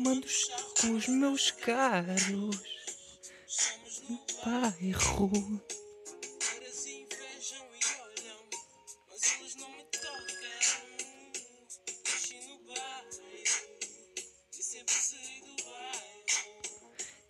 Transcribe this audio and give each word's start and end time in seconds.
fumando 0.00 0.26
com 0.80 0.96
os 0.96 1.06
meus 1.08 1.50
caros 1.50 2.26
no 2.28 2.50
bairro. 4.44 5.62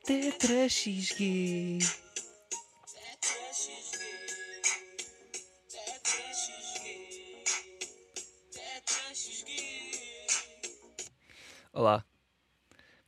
Tetra 0.04 0.68
XG. 0.68 1.78
Olá. 1.82 2.09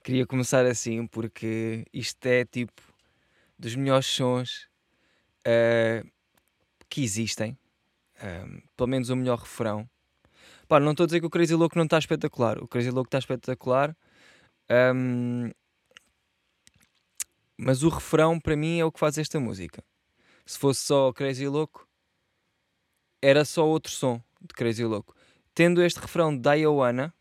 Queria 0.02 0.26
começar 0.26 0.66
assim 0.66 1.06
porque 1.06 1.86
isto 1.92 2.26
é 2.26 2.44
tipo 2.44 2.82
dos 3.56 3.76
melhores 3.76 4.06
sons 4.06 4.68
uh, 5.46 6.08
que 6.88 7.02
existem. 7.04 7.56
Uh, 8.16 8.62
pelo 8.76 8.88
menos 8.88 9.10
o 9.10 9.16
melhor 9.16 9.38
refrão. 9.38 9.88
Pá, 10.66 10.80
não 10.80 10.90
estou 10.90 11.04
a 11.04 11.06
dizer 11.06 11.20
que 11.20 11.26
o 11.26 11.30
Crazy 11.30 11.54
Louco 11.54 11.76
não 11.76 11.84
está 11.84 11.98
espetacular. 11.98 12.58
O 12.62 12.66
Crazy 12.66 12.90
Louco 12.90 13.08
está 13.08 13.18
espetacular. 13.18 13.96
Um, 14.94 15.50
mas 17.56 17.84
o 17.84 17.88
refrão 17.88 18.40
para 18.40 18.56
mim 18.56 18.80
é 18.80 18.84
o 18.84 18.90
que 18.90 18.98
faz 18.98 19.18
esta 19.18 19.38
música. 19.38 19.84
Se 20.44 20.58
fosse 20.58 20.80
só 20.80 21.12
Crazy 21.12 21.46
Louco, 21.46 21.88
era 23.20 23.44
só 23.44 23.64
outro 23.64 23.92
som 23.92 24.20
de 24.40 24.54
Crazy 24.54 24.84
Louco. 24.84 25.14
Tendo 25.54 25.80
este 25.82 26.00
refrão 26.00 26.36
da 26.36 26.54
Ioana, 26.54 27.14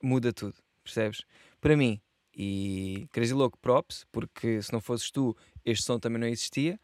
muda 0.00 0.32
tudo, 0.32 0.61
percebes? 0.82 1.22
Para 1.60 1.76
mim, 1.76 2.00
e 2.34 3.06
Crazy 3.12 3.34
Louco, 3.34 3.58
props, 3.58 4.06
porque 4.10 4.62
se 4.62 4.72
não 4.72 4.80
fosses 4.80 5.10
tu, 5.10 5.36
este 5.64 5.84
som 5.84 5.98
também 5.98 6.20
não 6.20 6.26
existia. 6.26 6.80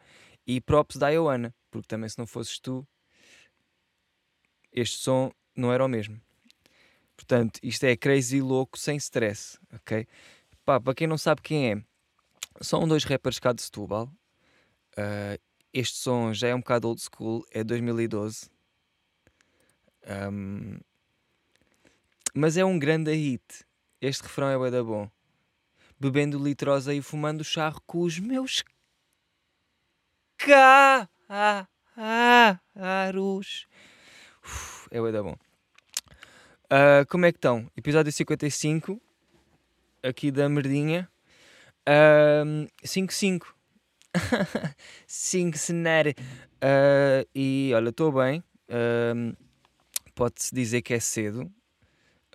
E 0.47 0.61
props 0.61 0.97
da 0.97 1.09
Ioana, 1.09 1.55
porque 1.71 1.89
também 1.89 2.09
se 2.09 2.19
não 2.19 2.27
fosses 2.27 2.59
tu, 2.59 2.87
este 4.73 4.99
som 4.99 5.31
não 5.55 5.73
era 5.73 5.85
o 5.85 5.89
mesmo. 5.89 6.21
Portanto, 7.17 7.59
isto 7.63 7.85
é 7.85 7.97
Crazy 7.97 8.41
Louco 8.41 8.79
sem 8.79 8.97
stress, 8.97 9.59
ok? 9.75 10.07
Pá, 10.65 10.81
para 10.81 10.95
quem 10.95 11.07
não 11.07 11.19
sabe 11.19 11.43
quem 11.43 11.73
é, 11.73 11.83
são 12.61 12.87
dois 12.87 13.05
rappers 13.05 13.39
cá 13.39 13.53
de 13.53 13.63
Setúbal. 13.63 14.11
Uh, 14.93 15.41
este 15.73 15.97
som 15.97 16.33
já 16.33 16.49
é 16.49 16.55
um 16.55 16.61
bocado 16.61 16.89
old 16.89 17.01
school, 17.01 17.45
é 17.51 17.63
2012. 17.63 18.51
Um, 20.33 20.79
mas 22.35 22.57
é 22.57 22.65
um 22.65 22.79
grande 22.79 23.13
hit. 23.13 23.68
Este 24.01 24.23
refrão 24.23 24.49
é 24.49 24.57
bué 24.57 24.71
da 24.71 24.85
bom. 24.85 25.11
Bebendo 25.99 26.39
litrosa 26.39 26.95
e 26.95 27.03
fumando 27.03 27.43
charro 27.43 27.83
com 27.85 28.03
os 28.03 28.21
meus 28.21 28.63
caros. 30.37 31.09
é 34.93 35.01
bué 35.01 35.11
da 35.11 35.21
bom. 35.21 35.37
Uh, 36.67 37.05
como 37.09 37.27
é 37.27 37.33
que 37.33 37.39
estão? 37.39 37.69
Episódio 37.77 38.13
55 38.13 39.01
aqui 40.01 40.31
da 40.31 40.49
merdinha. 40.49 41.11
5-5. 42.85 43.47
5 45.09 45.59
cenário. 45.59 46.15
Uh, 46.63 47.27
e 47.35 47.73
olha, 47.75 47.89
estou 47.89 48.13
bem. 48.13 48.45
Uh, 48.69 49.37
Pode-se 50.15 50.55
dizer 50.55 50.83
que 50.83 50.95
é 50.95 51.01
cedo. 51.01 51.51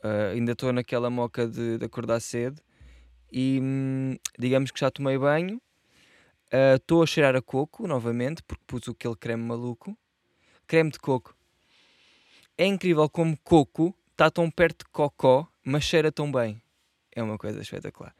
Uh, 0.03 0.33
ainda 0.33 0.51
estou 0.51 0.73
naquela 0.73 1.09
moca 1.09 1.47
de, 1.47 1.77
de, 1.77 1.85
acordar 1.85 2.19
cedo. 2.19 2.61
E 3.31 3.59
hum, 3.61 4.17
digamos 4.37 4.71
que 4.71 4.79
já 4.79 4.91
tomei 4.91 5.17
banho. 5.17 5.61
Estou 6.75 7.01
a 7.01 7.07
cheirar 7.07 7.35
a 7.35 7.41
coco 7.41 7.87
novamente, 7.87 8.43
porque 8.43 8.63
pus 8.67 8.87
aquele 8.87 9.15
creme 9.15 9.43
maluco. 9.43 9.97
Creme 10.67 10.91
de 10.91 10.99
coco. 10.99 11.35
É 12.55 12.65
incrível 12.65 13.09
como 13.09 13.35
coco 13.43 13.95
está 14.11 14.29
tão 14.29 14.51
perto 14.51 14.85
de 14.85 14.91
cocó, 14.91 15.47
mas 15.63 15.83
cheira 15.83 16.11
tão 16.11 16.31
bem 16.31 16.61
é 17.15 17.23
uma 17.23 17.37
coisa 17.37 17.61
espetacular. 17.61 18.15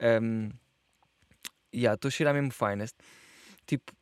Um, 0.00 0.50
yeah, 1.74 1.94
estou 1.94 2.08
a 2.08 2.10
cheirar 2.10 2.34
mesmo 2.34 2.52
finest. 2.52 2.96
Tipo, 3.66 3.92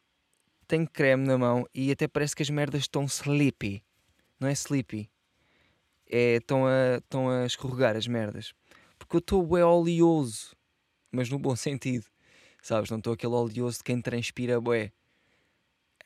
tenho 0.69 0.89
creme 0.89 1.27
na 1.27 1.39
mão 1.39 1.67
e 1.75 1.91
até 1.91 2.07
parece 2.07 2.37
que 2.37 2.43
as 2.43 2.51
merdas 2.51 2.83
estão 2.83 3.05
sleepy. 3.05 3.83
Não 4.39 4.49
é 4.49 4.53
sleepy. 4.53 5.11
É, 6.09 6.37
estão 6.37 6.67
a, 6.67 6.99
estão 6.99 7.29
a 7.29 7.47
escorregar 7.47 7.97
as 7.97 8.07
merdas. 8.07 8.53
Porque 8.99 9.17
eu 9.17 9.21
estou 9.21 9.47
bem 9.47 9.63
oleoso. 9.63 10.57
Mas 11.11 11.29
no 11.31 11.39
bom 11.39 11.55
sentido. 11.57 12.07
Sabes? 12.63 12.91
Não 12.91 12.99
estou 12.99 13.13
aquele 13.13 13.35
oleoso 13.35 13.79
de 13.79 13.85
quem 13.85 14.01
transpira 14.01 14.61
bué. 14.61 14.93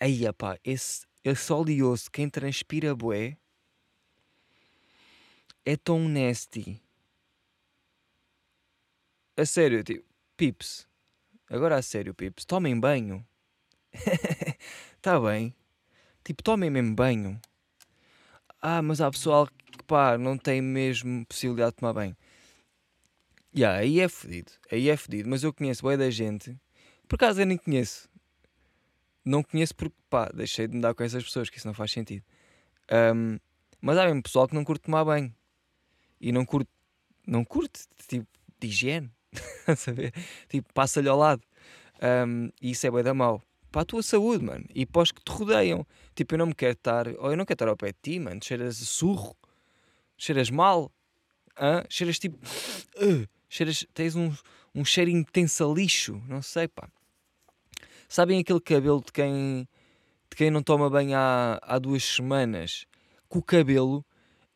Aí, 0.00 0.32
pá, 0.32 0.58
esse, 0.64 1.06
esse 1.24 1.52
oleoso 1.52 2.04
de 2.04 2.10
quem 2.10 2.28
transpira 2.28 2.94
bué 2.94 3.36
é 5.64 5.76
tão 5.76 6.08
nasty 6.08 6.80
a 9.38 9.46
sério, 9.46 9.84
tipo, 9.84 10.04
Pips. 10.36 10.88
Agora 11.48 11.76
a 11.76 11.82
sério, 11.82 12.12
Pips. 12.12 12.44
Tomem 12.44 12.78
banho. 12.78 13.24
Está 14.96 15.18
bem. 15.22 15.54
Tipo, 16.24 16.42
tomem 16.42 16.68
mesmo 16.68 16.92
banho. 16.92 17.40
Ah, 18.60 18.82
mas 18.82 19.00
há 19.00 19.08
pessoal 19.08 19.48
pá, 19.88 20.18
não 20.18 20.36
tem 20.38 20.62
mesmo 20.62 21.26
possibilidade 21.26 21.72
de 21.72 21.76
tomar 21.78 21.94
banho. 21.94 22.16
Yeah, 23.56 23.78
aí 23.78 23.98
é 23.98 24.08
fedido. 24.08 24.52
Aí 24.70 24.88
é 24.88 24.96
fedido. 24.96 25.28
Mas 25.28 25.42
eu 25.42 25.52
conheço 25.52 25.84
bem 25.84 25.96
da 25.96 26.10
gente. 26.10 26.56
Por 27.08 27.16
acaso 27.16 27.40
eu 27.40 27.46
nem 27.46 27.56
conheço. 27.56 28.08
Não 29.24 29.42
conheço 29.42 29.74
porque, 29.74 29.96
pá, 30.08 30.30
deixei 30.32 30.68
de 30.68 30.76
me 30.76 30.82
dar 30.82 30.94
com 30.94 31.02
essas 31.02 31.24
pessoas, 31.24 31.50
que 31.50 31.58
isso 31.58 31.66
não 31.66 31.74
faz 31.74 31.90
sentido. 31.90 32.24
Um, 32.92 33.38
mas 33.80 33.96
há 33.98 34.04
mesmo 34.04 34.22
pessoal 34.22 34.46
que 34.46 34.54
não 34.54 34.64
curte 34.64 34.84
tomar 34.84 35.04
banho. 35.04 35.34
E 36.20 36.30
não 36.30 36.44
curte, 36.44 36.70
não 37.26 37.44
curte, 37.44 37.82
tipo, 38.06 38.26
de 38.60 38.68
higiene. 38.68 39.10
saber? 39.76 40.12
Tipo, 40.48 40.72
passa-lhe 40.72 41.08
ao 41.08 41.18
lado. 41.18 41.42
Um, 42.26 42.50
e 42.60 42.70
isso 42.70 42.86
é 42.86 42.90
bem 42.90 43.02
da 43.02 43.14
mal. 43.14 43.42
Para 43.72 43.82
a 43.82 43.84
tua 43.84 44.02
saúde, 44.02 44.44
mano. 44.44 44.64
E 44.74 44.86
para 44.86 45.02
os 45.02 45.12
que 45.12 45.22
te 45.22 45.30
rodeiam. 45.30 45.86
Tipo, 46.14 46.34
eu 46.34 46.38
não 46.38 46.46
me 46.46 46.54
quero 46.54 46.72
estar. 46.72 47.08
Ou 47.08 47.30
eu 47.30 47.36
não 47.36 47.44
quero 47.44 47.54
estar 47.54 47.68
ao 47.68 47.76
pé 47.76 47.88
de 47.88 47.98
ti, 48.02 48.18
mano. 48.18 48.40
Cheiras 48.42 48.80
a 48.80 48.84
surro. 48.84 49.36
Cheiras 50.18 50.50
mal. 50.50 50.92
Hã? 51.58 51.84
Cheiras 51.88 52.18
tipo. 52.18 52.36
Uh, 52.96 53.26
cheiras, 53.48 53.86
tens 53.94 54.16
um, 54.16 54.34
um 54.74 54.84
cheiro 54.84 55.10
intenso 55.10 55.64
a 55.64 55.72
lixo. 55.72 56.20
Não 56.26 56.42
sei, 56.42 56.66
pá. 56.66 56.90
Sabem 58.08 58.40
aquele 58.40 58.60
cabelo 58.60 59.02
de 59.04 59.12
quem, 59.12 59.68
de 60.28 60.36
quem 60.36 60.50
não 60.50 60.62
toma 60.62 60.90
banho 60.90 61.16
há, 61.16 61.60
há 61.62 61.78
duas 61.78 62.02
semanas? 62.02 62.84
Que 63.30 63.38
o 63.38 63.42
cabelo 63.42 64.04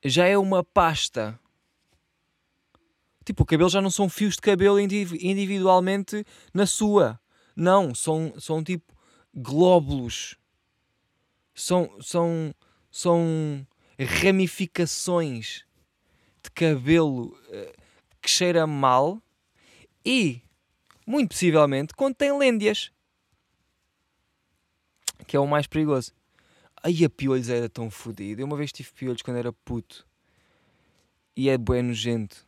já 0.04 0.26
é 0.26 0.36
uma 0.36 0.64
pasta. 0.64 1.38
Tipo, 3.24 3.44
o 3.44 3.46
cabelo 3.46 3.70
já 3.70 3.80
não 3.80 3.90
são 3.90 4.08
fios 4.08 4.34
de 4.34 4.40
cabelo 4.40 4.80
individualmente 4.80 6.24
na 6.52 6.66
sua. 6.66 7.20
Não, 7.54 7.94
são, 7.94 8.34
são 8.40 8.64
tipo 8.64 8.92
glóbulos. 9.32 10.36
São, 11.54 11.94
são, 12.00 12.54
são 12.90 13.66
ramificações 14.04 15.64
de 16.42 16.50
cabelo 16.50 17.26
uh, 17.26 17.82
que 18.20 18.28
cheira 18.28 18.66
mal 18.66 19.22
e, 20.04 20.43
muito 21.06 21.31
possivelmente, 21.31 21.94
contém 21.94 22.37
lêndias. 22.37 22.90
Que 25.26 25.37
é 25.37 25.40
o 25.40 25.46
mais 25.46 25.66
perigoso. 25.66 26.12
Aí 26.82 27.04
a 27.04 27.10
piolhos 27.10 27.49
era 27.49 27.69
tão 27.69 27.90
fodido. 27.90 28.43
Eu 28.43 28.46
uma 28.46 28.56
vez 28.56 28.72
tive 28.72 28.90
piolhos 28.93 29.22
quando 29.22 29.37
era 29.37 29.52
puto. 29.52 30.06
E 31.37 31.49
é 31.49 31.56
bem 31.56 31.82
nojento 31.82 32.46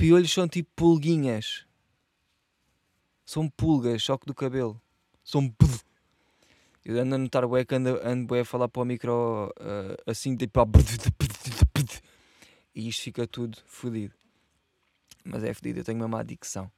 piolhos 0.00 0.32
são 0.32 0.48
tipo 0.48 0.70
pulguinhas. 0.74 1.66
São 3.26 3.50
pulgas, 3.50 4.00
choque 4.00 4.24
do 4.24 4.34
cabelo. 4.34 4.80
São. 5.22 5.54
Eu 6.84 6.98
ando 6.98 7.14
a 7.14 7.18
notar 7.18 7.46
bué 7.46 7.64
que 7.64 7.74
ando, 7.74 8.00
ando 8.02 8.26
bué 8.26 8.40
a 8.40 8.44
falar 8.44 8.68
para 8.68 8.82
o 8.82 8.84
micro 8.84 9.52
uh, 9.60 10.10
assim, 10.10 10.36
tipo. 10.36 10.60
E 12.74 12.88
isto 12.88 13.02
fica 13.02 13.26
tudo 13.26 13.58
fodido. 13.66 14.14
Mas 15.24 15.44
é 15.44 15.52
fodido, 15.52 15.80
eu 15.80 15.84
tenho 15.84 15.98
uma 15.98 16.08
má 16.08 16.22
dicção. 16.22 16.70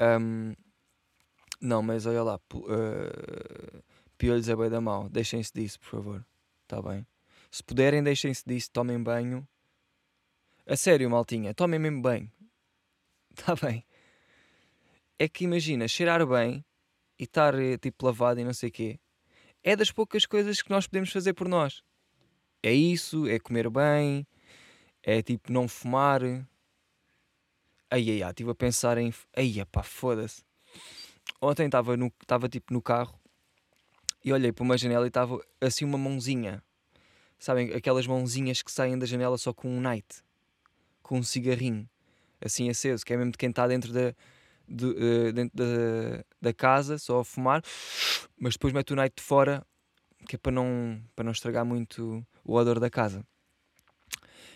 Um, 0.00 0.54
não, 1.60 1.82
mas 1.82 2.06
olha 2.06 2.22
lá. 2.22 2.40
Uh, 2.54 3.82
piolhos 4.16 4.48
é 4.48 4.54
bué 4.54 4.70
da 4.70 4.80
mal. 4.80 5.08
Deixem-se 5.08 5.52
disso, 5.52 5.80
por 5.80 5.88
favor. 5.88 6.26
Está 6.62 6.80
bem? 6.80 7.06
Se 7.50 7.64
puderem, 7.64 8.02
deixem-se 8.02 8.44
disso. 8.46 8.70
Tomem 8.72 9.02
banho. 9.02 9.46
A 10.66 10.76
sério, 10.76 11.10
maltinha. 11.10 11.52
Tomem 11.52 11.80
mesmo 11.80 12.00
banho. 12.00 12.30
Está 13.36 13.54
bem. 13.66 13.84
É 15.18 15.28
que 15.28 15.44
imagina, 15.44 15.86
cheirar 15.88 16.24
bem 16.26 16.64
e 17.18 17.24
estar 17.24 17.54
eh, 17.54 17.76
tipo 17.76 18.06
lavado 18.06 18.40
e 18.40 18.44
não 18.44 18.54
sei 18.54 18.70
o 18.70 18.72
quê, 18.72 18.98
é 19.62 19.76
das 19.76 19.90
poucas 19.90 20.26
coisas 20.26 20.62
que 20.62 20.70
nós 20.70 20.86
podemos 20.86 21.10
fazer 21.10 21.34
por 21.34 21.48
nós. 21.48 21.82
É 22.62 22.72
isso, 22.72 23.26
é 23.26 23.38
comer 23.38 23.70
bem, 23.70 24.26
é 25.02 25.22
tipo 25.22 25.52
não 25.52 25.66
fumar, 25.66 26.22
Ai, 27.92 28.08
ai, 28.08 28.22
ai, 28.22 28.30
estive 28.30 28.50
a 28.52 28.54
pensar 28.54 28.98
em. 28.98 29.12
Ai, 29.36 29.66
pá, 29.72 29.82
foda-se. 29.82 30.44
Ontem 31.42 31.66
estava 31.66 31.96
no, 31.96 32.12
tipo 32.48 32.72
no 32.72 32.80
carro 32.80 33.18
e 34.24 34.32
olhei 34.32 34.52
para 34.52 34.62
uma 34.62 34.78
janela 34.78 35.06
e 35.06 35.08
estava 35.08 35.44
assim 35.60 35.84
uma 35.84 35.98
mãozinha. 35.98 36.62
Sabem, 37.36 37.72
aquelas 37.72 38.06
mãozinhas 38.06 38.62
que 38.62 38.70
saem 38.70 38.96
da 38.96 39.06
janela 39.06 39.36
só 39.38 39.52
com 39.52 39.68
um 39.68 39.80
night, 39.80 40.22
com 41.02 41.18
um 41.18 41.22
cigarrinho, 41.24 41.88
assim 42.40 42.70
aceso, 42.70 43.04
que 43.04 43.12
é 43.12 43.16
mesmo 43.16 43.32
de 43.32 43.38
quem 43.38 43.50
está 43.50 43.66
dentro 43.66 43.92
da, 43.92 44.14
de, 44.70 44.86
uh, 44.86 45.32
dentro 45.32 45.56
da, 45.56 46.24
da 46.40 46.54
casa, 46.54 46.96
só 46.98 47.20
a 47.20 47.24
fumar, 47.24 47.62
mas 48.38 48.54
depois 48.54 48.72
mete 48.72 48.92
o 48.92 48.96
night 48.96 49.16
de 49.16 49.22
fora, 49.22 49.66
que 50.28 50.36
é 50.36 50.38
para 50.38 50.52
não, 50.52 51.02
para 51.16 51.24
não 51.24 51.32
estragar 51.32 51.64
muito 51.64 52.24
o 52.44 52.54
odor 52.54 52.78
da 52.78 52.88
casa. 52.88 53.26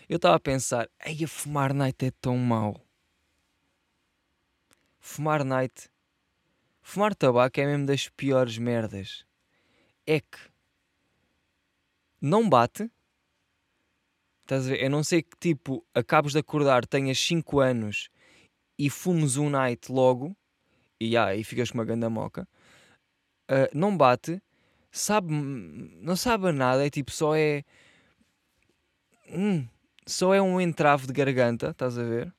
Eu 0.07 0.15
estava 0.17 0.35
a 0.35 0.39
pensar, 0.39 0.89
ei, 1.05 1.23
a 1.23 1.27
fumar 1.27 1.73
night 1.73 2.05
é 2.05 2.11
tão 2.21 2.37
mau. 2.37 2.79
Fumar 4.99 5.43
night, 5.43 5.89
fumar 6.81 7.13
tabaco 7.13 7.59
é 7.59 7.65
mesmo 7.65 7.85
das 7.85 8.07
piores 8.09 8.57
merdas. 8.57 9.25
É 10.05 10.19
que 10.19 10.39
não 12.21 12.47
bate. 12.47 12.89
Estás 14.43 14.67
a 14.67 14.69
ver? 14.69 14.83
Eu 14.83 14.89
não 14.91 15.03
sei 15.03 15.23
que 15.23 15.35
tipo, 15.39 15.85
acabas 15.93 16.31
de 16.33 16.39
acordar, 16.39 16.85
tenhas 16.85 17.19
5 17.19 17.59
anos 17.59 18.09
e 18.77 18.89
fumes 18.89 19.37
um 19.37 19.49
night 19.49 19.91
logo, 19.91 20.35
e 20.99 21.15
aí 21.17 21.43
ficas 21.43 21.71
com 21.71 21.77
uma 21.77 21.85
ganda 21.85 22.09
moca. 22.09 22.47
Uh, 23.49 23.69
não 23.73 23.95
bate, 23.95 24.41
sabe, 24.91 25.31
não 25.31 26.15
sabe 26.15 26.51
nada, 26.51 26.85
é 26.85 26.89
tipo, 26.89 27.11
só 27.11 27.35
é. 27.35 27.63
Hum, 29.29 29.67
só 30.05 30.33
é 30.33 30.41
um 30.41 30.59
entrave 30.61 31.07
de 31.07 31.13
garganta, 31.13 31.69
estás 31.69 31.97
a 31.97 32.03
ver? 32.03 32.33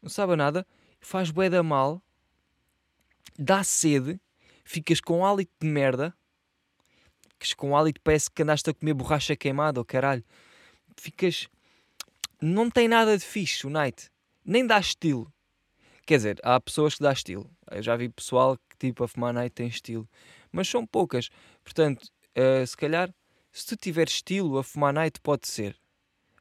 Não 0.00 0.08
sabe 0.08 0.36
nada, 0.36 0.66
faz 1.00 1.30
bué 1.30 1.48
da 1.48 1.62
mal, 1.62 2.02
dá 3.38 3.62
sede, 3.62 4.20
ficas 4.64 5.00
com 5.00 5.24
hálito 5.24 5.52
de 5.60 5.66
merda, 5.66 6.14
ficas 7.28 7.54
com 7.54 7.76
hálito, 7.76 8.00
parece 8.00 8.30
que 8.30 8.42
andaste 8.42 8.70
a 8.70 8.74
comer 8.74 8.94
borracha 8.94 9.36
queimada, 9.36 9.80
ou 9.80 9.82
oh, 9.82 9.84
caralho. 9.84 10.24
Ficas. 10.96 11.48
Não 12.40 12.68
tem 12.68 12.88
nada 12.88 13.16
de 13.16 13.24
fixe 13.24 13.66
o 13.66 13.70
night, 13.70 14.10
nem 14.44 14.66
dá 14.66 14.78
estilo. 14.78 15.32
Quer 16.06 16.16
dizer, 16.16 16.40
há 16.42 16.60
pessoas 16.60 16.94
que 16.96 17.02
dá 17.02 17.12
estilo. 17.12 17.48
Eu 17.70 17.82
já 17.82 17.96
vi 17.96 18.08
pessoal 18.08 18.56
que 18.68 18.76
tipo 18.78 19.04
a 19.04 19.08
fumar 19.08 19.32
night 19.32 19.54
tem 19.54 19.68
estilo, 19.68 20.08
mas 20.50 20.68
são 20.68 20.86
poucas. 20.86 21.30
Portanto, 21.62 22.10
uh, 22.36 22.66
se 22.66 22.76
calhar, 22.76 23.12
se 23.52 23.66
tu 23.66 23.76
tiver 23.76 24.08
estilo 24.08 24.58
a 24.58 24.64
fumar 24.64 24.92
night, 24.92 25.20
pode 25.20 25.46
ser. 25.46 25.76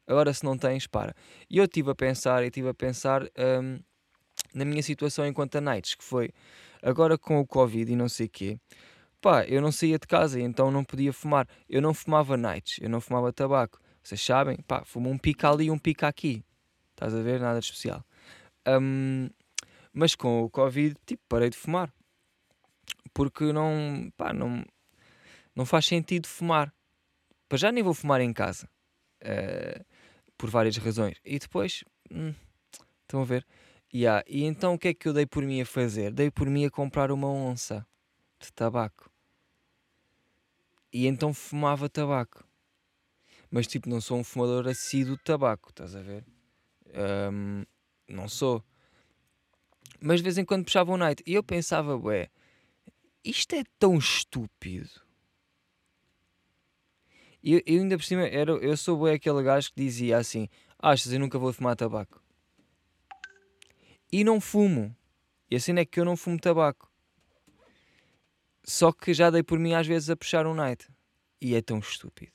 Agora, 0.07 0.33
se 0.33 0.43
não 0.43 0.57
tens, 0.57 0.87
para. 0.87 1.15
E 1.49 1.57
eu 1.57 1.65
estive 1.65 1.91
a 1.91 1.95
pensar, 1.95 2.43
e 2.43 2.47
estive 2.47 2.69
a 2.69 2.73
pensar 2.73 3.23
um, 3.23 3.79
na 4.53 4.65
minha 4.65 4.81
situação 4.81 5.25
enquanto 5.25 5.55
a 5.57 5.61
nights, 5.61 5.95
que 5.95 6.03
foi 6.03 6.31
agora 6.81 7.17
com 7.17 7.39
o 7.39 7.45
Covid 7.45 7.91
e 7.91 7.95
não 7.95 8.09
sei 8.09 8.25
o 8.25 8.29
quê. 8.29 8.59
Pá, 9.21 9.45
eu 9.45 9.61
não 9.61 9.71
saía 9.71 9.99
de 9.99 10.07
casa 10.07 10.39
então 10.39 10.71
não 10.71 10.83
podia 10.83 11.13
fumar. 11.13 11.47
Eu 11.69 11.81
não 11.81 11.93
fumava 11.93 12.35
nights, 12.35 12.79
eu 12.81 12.89
não 12.89 12.99
fumava 12.99 13.31
tabaco. 13.31 13.79
Vocês 14.03 14.21
sabem? 14.21 14.57
Pá, 14.67 14.83
fumo 14.83 15.09
um 15.09 15.17
pica 15.17 15.49
ali 15.49 15.65
e 15.65 15.71
um 15.71 15.77
pica 15.77 16.07
aqui. 16.07 16.43
Estás 17.01 17.15
a 17.15 17.21
ver? 17.23 17.39
Nada 17.39 17.59
de 17.59 17.65
especial. 17.65 18.05
Um, 18.67 19.27
mas 19.91 20.13
com 20.13 20.43
o 20.43 20.49
Covid, 20.51 20.95
tipo, 21.03 21.23
parei 21.27 21.49
de 21.49 21.57
fumar. 21.57 21.91
Porque 23.11 23.51
não, 23.51 24.13
pá, 24.15 24.31
não, 24.31 24.63
não 25.55 25.65
faz 25.65 25.87
sentido 25.87 26.27
fumar. 26.27 26.71
Para 27.49 27.57
já 27.57 27.71
nem 27.71 27.83
vou 27.83 27.95
fumar 27.95 28.21
em 28.21 28.31
casa. 28.31 28.69
Uh, 29.23 29.83
por 30.37 30.51
várias 30.51 30.77
razões. 30.77 31.17
E 31.25 31.39
depois, 31.39 31.83
hum, 32.11 32.35
estão 33.01 33.23
a 33.23 33.25
ver? 33.25 33.47
Yeah. 33.91 34.23
E 34.27 34.43
então 34.43 34.75
o 34.75 34.77
que 34.77 34.89
é 34.89 34.93
que 34.93 35.07
eu 35.07 35.13
dei 35.13 35.25
por 35.25 35.43
mim 35.43 35.59
a 35.59 35.65
fazer? 35.65 36.13
Dei 36.13 36.29
por 36.29 36.47
mim 36.47 36.65
a 36.65 36.69
comprar 36.69 37.11
uma 37.11 37.27
onça 37.27 37.83
de 38.39 38.53
tabaco. 38.53 39.09
E 40.93 41.07
então 41.07 41.33
fumava 41.33 41.89
tabaco. 41.89 42.45
Mas 43.49 43.65
tipo, 43.65 43.89
não 43.89 43.99
sou 43.99 44.19
um 44.19 44.23
fumador 44.23 44.67
assíduo 44.67 45.17
de 45.17 45.23
tabaco, 45.23 45.71
estás 45.71 45.95
a 45.95 46.01
ver? 46.01 46.23
Um, 46.93 47.63
não 48.07 48.27
sou. 48.27 48.63
Mas 49.99 50.17
de 50.17 50.23
vez 50.23 50.37
em 50.37 50.45
quando 50.45 50.65
puxava 50.65 50.91
um 50.91 50.97
night. 50.97 51.23
E 51.25 51.33
eu 51.33 51.43
pensava, 51.43 51.95
ué, 51.95 52.29
isto 53.23 53.55
é 53.55 53.63
tão 53.77 53.97
estúpido. 53.97 54.89
E 57.43 57.53
eu, 57.53 57.61
eu, 57.65 57.81
ainda 57.81 57.97
por 57.97 58.03
cima, 58.03 58.23
era, 58.23 58.51
eu 58.51 58.77
sou 58.77 58.97
bué 58.97 59.13
aquele 59.13 59.41
gajo 59.43 59.69
que 59.73 59.81
dizia 59.81 60.17
assim: 60.17 60.47
Achas, 60.79 61.11
eu 61.11 61.19
nunca 61.19 61.39
vou 61.39 61.51
fumar 61.53 61.75
tabaco. 61.75 62.21
E 64.11 64.23
não 64.23 64.39
fumo. 64.41 64.95
E 65.49 65.55
assim 65.55 65.77
é 65.77 65.85
que 65.85 65.99
eu 65.99 66.05
não 66.05 66.15
fumo 66.15 66.39
tabaco. 66.39 66.91
Só 68.63 68.91
que 68.91 69.13
já 69.13 69.29
dei 69.29 69.43
por 69.43 69.57
mim 69.57 69.73
às 69.73 69.87
vezes 69.87 70.09
a 70.09 70.15
puxar 70.15 70.45
um 70.45 70.53
night. 70.53 70.87
E 71.39 71.55
é 71.55 71.61
tão 71.61 71.79
estúpido. 71.79 72.33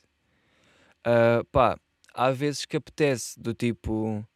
Uh, 1.06 1.44
pá, 1.52 1.78
há 2.12 2.30
vezes 2.30 2.64
que 2.64 2.76
apetece, 2.76 3.38
do 3.38 3.54
tipo, 3.54 4.26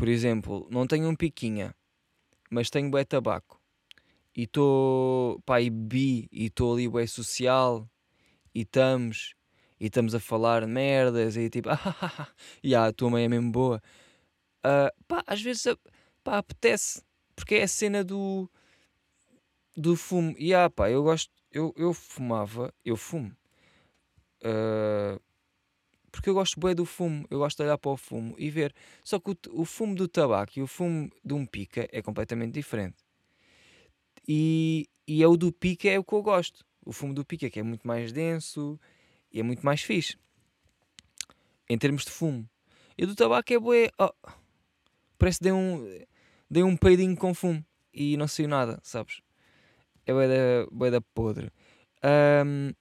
por 0.00 0.08
exemplo, 0.08 0.66
não 0.70 0.86
tenho 0.86 1.10
um 1.10 1.14
piquinha, 1.14 1.74
mas 2.50 2.70
tenho 2.70 2.90
bué 2.90 3.04
tabaco. 3.04 3.60
E 4.34 4.44
estou, 4.44 5.38
pá, 5.42 5.60
e 5.60 5.68
bi, 5.68 6.26
e 6.32 6.46
estou 6.46 6.72
ali 6.72 6.88
bué 6.88 7.06
social, 7.06 7.86
e 8.54 8.62
estamos, 8.62 9.34
e 9.78 9.88
estamos 9.88 10.14
a 10.14 10.18
falar 10.18 10.66
merdas, 10.66 11.36
e 11.36 11.50
tipo, 11.50 11.68
ah, 11.68 12.28
yeah, 12.64 12.88
a 12.88 12.92
tua 12.94 13.10
mãe 13.10 13.24
é 13.24 13.28
mesmo 13.28 13.52
boa. 13.52 13.82
Uh, 14.64 15.04
pá, 15.06 15.22
às 15.26 15.42
vezes, 15.42 15.66
pá, 16.24 16.38
apetece, 16.38 17.02
porque 17.36 17.56
é 17.56 17.64
a 17.64 17.68
cena 17.68 18.02
do, 18.02 18.50
do 19.76 19.96
fumo. 19.96 20.34
E 20.38 20.54
ah, 20.54 20.70
pá, 20.70 20.90
eu 20.90 21.02
gosto, 21.02 21.30
eu, 21.52 21.74
eu 21.76 21.92
fumava, 21.92 22.72
eu 22.82 22.96
fumo. 22.96 23.36
Uh, 24.42 25.20
porque 26.10 26.28
eu 26.28 26.34
gosto 26.34 26.58
bem 26.58 26.74
do 26.74 26.84
fumo, 26.84 27.26
eu 27.30 27.38
gosto 27.38 27.58
de 27.58 27.62
olhar 27.64 27.78
para 27.78 27.90
o 27.90 27.96
fumo 27.96 28.34
e 28.38 28.50
ver. 28.50 28.74
Só 29.02 29.18
que 29.18 29.30
o, 29.30 29.36
o 29.52 29.64
fumo 29.64 29.94
do 29.94 30.08
tabaco 30.08 30.58
e 30.58 30.62
o 30.62 30.66
fumo 30.66 31.10
de 31.24 31.34
um 31.34 31.46
pica 31.46 31.88
é 31.92 32.02
completamente 32.02 32.52
diferente. 32.52 32.96
E, 34.26 34.88
e 35.06 35.22
é 35.22 35.26
o 35.26 35.36
do 35.36 35.52
pica 35.52 35.88
é 35.88 35.98
o 35.98 36.04
que 36.04 36.12
eu 36.12 36.22
gosto. 36.22 36.64
O 36.84 36.92
fumo 36.92 37.14
do 37.14 37.24
pica 37.24 37.48
que 37.48 37.60
é 37.60 37.62
muito 37.62 37.86
mais 37.86 38.12
denso 38.12 38.78
e 39.32 39.40
é 39.40 39.42
muito 39.42 39.64
mais 39.64 39.82
fixe. 39.82 40.16
Em 41.68 41.78
termos 41.78 42.04
de 42.04 42.10
fumo. 42.10 42.48
E 42.98 43.06
do 43.06 43.14
tabaco 43.14 43.52
é 43.52 43.58
bué. 43.58 43.90
Oh, 43.98 44.12
parece 45.18 45.38
que 45.38 45.44
dei 45.44 45.52
um, 45.52 46.04
dei 46.50 46.62
um 46.62 46.76
peidinho 46.76 47.16
com 47.16 47.32
fumo 47.32 47.64
e 47.94 48.16
não 48.16 48.26
saiu 48.26 48.48
nada, 48.48 48.80
sabes? 48.82 49.22
É 50.04 50.12
bué 50.12 50.28
da, 50.28 50.70
bué 50.70 50.90
da 50.90 51.00
podre. 51.00 51.52
Um, 52.02 52.72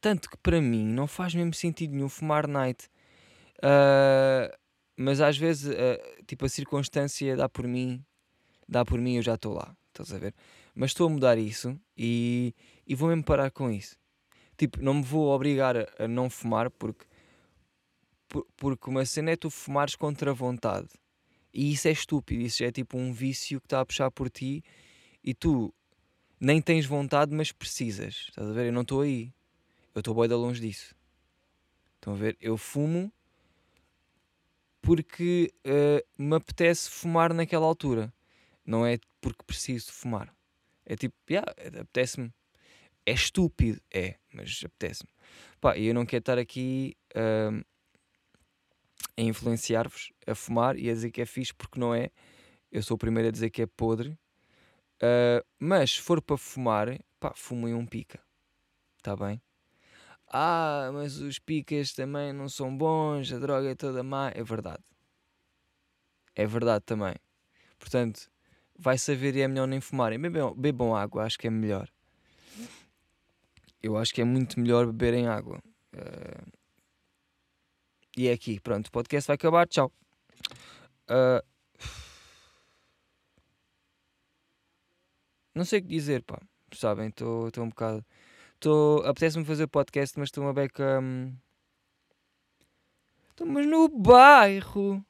tanto 0.00 0.30
que 0.30 0.36
para 0.38 0.60
mim 0.60 0.84
não 0.84 1.06
faz 1.06 1.34
mesmo 1.34 1.54
sentido 1.54 1.94
nenhum 1.94 2.08
fumar 2.08 2.46
night. 2.46 2.88
Uh, 3.58 4.56
mas 4.96 5.20
às 5.20 5.36
vezes, 5.36 5.72
uh, 5.72 6.24
tipo, 6.26 6.44
a 6.44 6.48
circunstância 6.48 7.36
dá 7.36 7.48
por 7.48 7.66
mim, 7.66 8.04
dá 8.68 8.84
por 8.84 9.00
mim 9.00 9.16
eu 9.16 9.22
já 9.22 9.34
estou 9.34 9.54
lá. 9.54 9.76
Estás 9.88 10.12
a 10.12 10.18
ver? 10.18 10.34
Mas 10.74 10.90
estou 10.90 11.08
a 11.08 11.10
mudar 11.10 11.38
isso 11.38 11.78
e, 11.96 12.54
e 12.86 12.94
vou 12.94 13.08
mesmo 13.08 13.24
parar 13.24 13.50
com 13.50 13.70
isso. 13.70 13.96
Tipo, 14.56 14.82
não 14.82 14.94
me 14.94 15.02
vou 15.02 15.28
obrigar 15.28 15.76
a, 15.76 16.08
não 16.08 16.30
fumar 16.30 16.70
porque, 16.70 17.04
por, 18.28 18.46
porque 18.56 18.90
uma 18.90 19.04
cena 19.04 19.32
é 19.32 19.36
tu 19.36 19.50
fumares 19.50 19.96
contra 19.96 20.30
a 20.30 20.34
vontade. 20.34 20.88
E 21.52 21.72
isso 21.72 21.88
é 21.88 21.92
estúpido. 21.92 22.42
Isso 22.42 22.62
é 22.62 22.70
tipo 22.70 22.96
um 22.96 23.12
vício 23.12 23.60
que 23.60 23.66
está 23.66 23.80
a 23.80 23.86
puxar 23.86 24.10
por 24.10 24.30
ti 24.30 24.62
e 25.24 25.34
tu 25.34 25.74
nem 26.40 26.60
tens 26.60 26.86
vontade, 26.86 27.34
mas 27.34 27.50
precisas. 27.50 28.26
Estás 28.28 28.48
a 28.48 28.52
ver? 28.52 28.66
Eu 28.66 28.72
não 28.72 28.82
estou 28.82 29.00
aí. 29.00 29.32
Eu 29.94 30.00
estou 30.00 30.28
de 30.28 30.34
longe 30.34 30.60
disso. 30.60 30.94
Estão 31.96 32.14
a 32.14 32.16
ver? 32.16 32.36
Eu 32.40 32.56
fumo 32.56 33.12
porque 34.80 35.52
uh, 35.66 36.22
me 36.22 36.36
apetece 36.36 36.90
fumar 36.90 37.34
naquela 37.34 37.66
altura. 37.66 38.12
Não 38.64 38.86
é 38.86 38.98
porque 39.20 39.42
preciso 39.44 39.92
fumar. 39.92 40.34
É 40.86 40.96
tipo, 40.96 41.14
yeah, 41.28 41.50
apetece-me. 41.80 42.32
É 43.04 43.12
estúpido, 43.12 43.80
é, 43.90 44.16
mas 44.32 44.62
apetece-me. 44.64 45.10
Pá, 45.60 45.76
e 45.76 45.86
eu 45.86 45.94
não 45.94 46.04
quero 46.04 46.20
estar 46.20 46.38
aqui 46.38 46.96
uh, 47.16 47.64
a 49.16 49.22
influenciar-vos 49.22 50.12
a 50.26 50.34
fumar 50.34 50.78
e 50.78 50.90
a 50.90 50.92
dizer 50.92 51.10
que 51.10 51.22
é 51.22 51.26
fixe 51.26 51.54
porque 51.54 51.80
não 51.80 51.94
é. 51.94 52.10
Eu 52.70 52.82
sou 52.82 52.94
o 52.94 52.98
primeiro 52.98 53.28
a 53.28 53.32
dizer 53.32 53.50
que 53.50 53.62
é 53.62 53.66
podre. 53.66 54.10
Uh, 55.02 55.44
mas 55.58 55.92
se 55.92 56.02
for 56.02 56.20
para 56.20 56.36
fumar, 56.36 56.98
pá, 57.18 57.32
fumem 57.34 57.74
um 57.74 57.86
pica. 57.86 58.20
Está 58.98 59.16
bem? 59.16 59.40
Ah, 60.30 60.90
mas 60.92 61.18
os 61.18 61.38
picas 61.38 61.92
também 61.92 62.32
não 62.32 62.48
são 62.48 62.76
bons, 62.76 63.32
a 63.32 63.38
droga 63.38 63.70
é 63.70 63.74
toda 63.74 64.02
má. 64.02 64.30
É 64.34 64.42
verdade. 64.42 64.84
É 66.34 66.46
verdade 66.46 66.84
também. 66.84 67.14
Portanto, 67.78 68.30
vai 68.78 68.98
saber 68.98 69.34
e 69.36 69.40
é 69.40 69.48
melhor 69.48 69.66
nem 69.66 69.80
fumarem. 69.80 70.18
Bebam, 70.20 70.54
bebam 70.54 70.94
água, 70.94 71.24
acho 71.24 71.38
que 71.38 71.46
é 71.46 71.50
melhor. 71.50 71.88
Eu 73.82 73.96
acho 73.96 74.12
que 74.12 74.20
é 74.20 74.24
muito 74.24 74.60
melhor 74.60 74.86
beberem 74.86 75.26
água. 75.28 75.60
Uh... 75.94 76.58
E 78.16 78.28
é 78.28 78.32
aqui, 78.32 78.58
pronto, 78.60 78.88
o 78.88 78.90
podcast 78.90 79.26
vai 79.28 79.36
acabar. 79.36 79.66
Tchau. 79.68 79.92
ah, 81.08 81.42
não 85.54 85.64
sei 85.64 85.80
o 85.80 85.82
que 85.82 85.88
dizer, 85.88 86.22
pá. 86.22 86.40
Sabem, 86.72 87.08
estou 87.08 87.50
um 87.58 87.68
bocado. 87.68 88.04
Tô, 88.60 89.02
Apetece-me 89.04 89.44
fazer 89.44 89.68
podcast, 89.68 90.18
mas 90.18 90.28
estou 90.28 90.42
uma 90.42 90.52
beca. 90.52 91.00
Hum, 91.00 91.36
Estamos 93.30 93.66
no 93.66 93.88
bairro. 93.88 95.04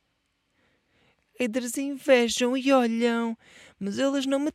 Haters 1.41 1.79
invejam 1.79 2.57
e 2.57 2.71
olham, 2.73 3.37
mas 3.81 3.99
elas 3.99 4.27
não 4.27 4.39
me 4.39 4.53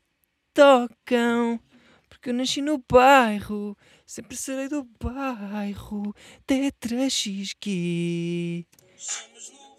tocam. 0.53 1.59
Porque 2.07 2.29
eu 2.29 2.33
nasci 2.35 2.62
no 2.62 2.77
bairro, 2.77 3.75
sempre 4.05 4.38
serei 4.38 4.69
do 4.69 4.83
bairro. 5.01 6.13
Tetra 6.45 7.09
XG. 7.09 8.67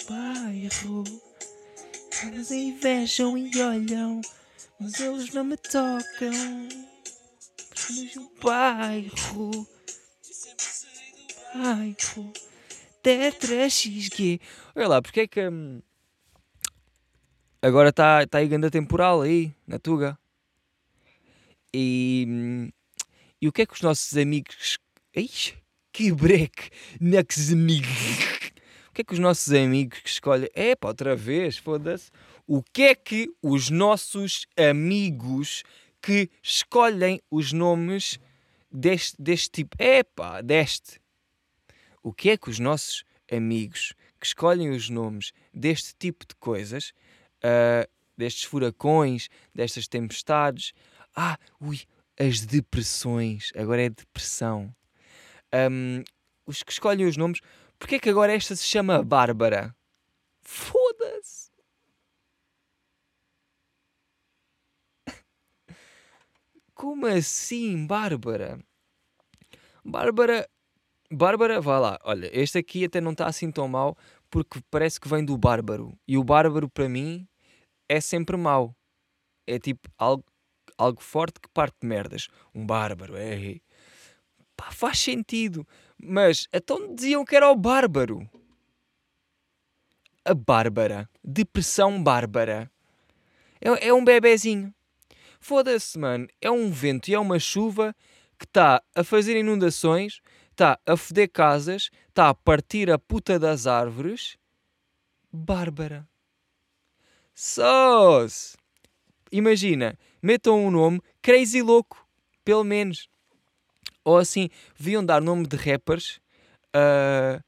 Bairro. 0.08 1.04
Elas 2.24 2.50
invejam 2.50 3.38
e 3.38 3.62
olham, 3.62 4.20
mas 4.80 4.98
eles 4.98 5.32
não 5.32 5.44
me 5.44 5.56
tocam. 5.56 6.93
No 7.90 8.30
bairro. 8.42 9.66
Bairro. 11.54 12.32
Tetra 13.02 13.68
XG. 13.68 14.40
Olha 14.74 14.88
lá, 14.88 15.02
porque 15.02 15.20
é 15.20 15.26
que. 15.26 15.46
hum, 15.48 15.82
agora 17.60 17.90
está 17.90 18.26
tá 18.26 18.38
aí 18.38 18.48
grande 18.48 18.70
temporal 18.70 19.22
aí, 19.22 19.54
na 19.66 19.78
Tuga. 19.78 20.18
E. 21.72 22.24
hum, 22.28 22.70
E 23.40 23.48
o 23.48 23.52
que 23.52 23.62
é 23.62 23.66
que 23.66 23.74
os 23.74 23.82
nossos 23.82 24.16
amigos. 24.16 24.78
Ixi, 25.14 25.54
que 25.92 26.10
break! 26.10 26.70
Next 27.00 27.52
amigos! 27.52 27.90
O 28.88 28.94
que 28.94 29.02
é 29.02 29.04
que 29.04 29.12
os 29.12 29.18
nossos 29.18 29.52
amigos 29.52 29.98
que 30.00 30.08
escolhem. 30.08 30.48
Epá, 30.54 30.88
outra 30.88 31.14
vez, 31.14 31.58
foda-se. 31.58 32.10
O 32.46 32.62
que 32.62 32.82
é 32.82 32.94
que 32.94 33.28
os 33.42 33.68
nossos 33.68 34.46
amigos 34.56 35.62
que 36.04 36.28
escolhem 36.42 37.18
os 37.30 37.50
nomes 37.50 38.18
deste, 38.70 39.16
deste 39.18 39.48
tipo. 39.48 39.74
Epá, 39.82 40.42
deste. 40.42 41.00
O 42.02 42.12
que 42.12 42.28
é 42.28 42.36
que 42.36 42.50
os 42.50 42.58
nossos 42.58 43.04
amigos 43.32 43.94
que 44.20 44.26
escolhem 44.26 44.68
os 44.68 44.90
nomes 44.90 45.32
deste 45.52 45.94
tipo 45.98 46.26
de 46.26 46.34
coisas, 46.34 46.92
ah, 47.42 47.88
destes 48.18 48.44
furacões, 48.44 49.30
destas 49.54 49.88
tempestades, 49.88 50.74
ah, 51.16 51.38
ui, 51.58 51.80
as 52.20 52.40
depressões, 52.40 53.50
agora 53.56 53.84
é 53.84 53.88
depressão. 53.88 54.74
Ahm, 55.50 56.04
os 56.44 56.62
que 56.62 56.72
escolhem 56.72 57.06
os 57.06 57.16
nomes, 57.16 57.40
porque 57.78 57.94
é 57.94 57.98
que 57.98 58.10
agora 58.10 58.34
esta 58.34 58.54
se 58.54 58.66
chama 58.66 59.02
Bárbara? 59.02 59.74
Como 66.74 67.06
assim, 67.06 67.86
Bárbara? 67.86 68.58
Bárbara, 69.84 70.48
Bárbara, 71.10 71.60
vá 71.60 71.78
lá. 71.78 71.98
Olha, 72.02 72.28
este 72.32 72.58
aqui 72.58 72.84
até 72.84 73.00
não 73.00 73.12
está 73.12 73.26
assim 73.26 73.50
tão 73.50 73.68
mau 73.68 73.96
porque 74.28 74.60
parece 74.68 74.98
que 74.98 75.08
vem 75.08 75.24
do 75.24 75.38
bárbaro. 75.38 75.96
E 76.08 76.18
o 76.18 76.24
bárbaro, 76.24 76.68
para 76.68 76.88
mim, 76.88 77.28
é 77.88 78.00
sempre 78.00 78.36
mau. 78.36 78.74
É 79.46 79.60
tipo 79.60 79.88
algo, 79.96 80.24
algo 80.76 81.00
forte 81.00 81.38
que 81.40 81.48
parte 81.50 81.76
de 81.80 81.86
merdas. 81.86 82.26
Um 82.52 82.66
bárbaro, 82.66 83.14
é. 83.16 83.60
Pá, 84.56 84.72
faz 84.72 84.98
sentido. 84.98 85.64
Mas 85.96 86.48
então 86.52 86.92
diziam 86.94 87.24
que 87.24 87.36
era 87.36 87.48
o 87.48 87.54
bárbaro. 87.54 88.28
A 90.24 90.34
Bárbara. 90.34 91.08
Depressão 91.22 92.02
Bárbara. 92.02 92.68
É, 93.60 93.88
é 93.88 93.94
um 93.94 94.04
bebezinho. 94.04 94.73
Foda-se, 95.44 95.98
mano. 95.98 96.26
É 96.40 96.50
um 96.50 96.70
vento 96.70 97.10
e 97.10 97.14
é 97.14 97.18
uma 97.18 97.38
chuva 97.38 97.94
que 98.38 98.46
está 98.46 98.82
a 98.94 99.04
fazer 99.04 99.38
inundações, 99.38 100.22
está 100.50 100.80
a 100.86 100.96
foder 100.96 101.30
casas, 101.30 101.90
está 102.08 102.30
a 102.30 102.34
partir 102.34 102.90
a 102.90 102.98
puta 102.98 103.38
das 103.38 103.66
árvores. 103.66 104.38
Bárbara. 105.30 106.08
Sós! 107.34 108.56
Imagina, 109.30 109.98
metam 110.22 110.64
um 110.64 110.70
nome 110.70 111.02
Crazy 111.20 111.60
Louco, 111.60 112.08
pelo 112.42 112.64
menos. 112.64 113.06
Ou 114.02 114.16
assim, 114.16 114.48
deviam 114.78 115.04
dar 115.04 115.20
nome 115.20 115.46
de 115.46 115.56
rappers 115.56 116.22
a, 116.72 117.44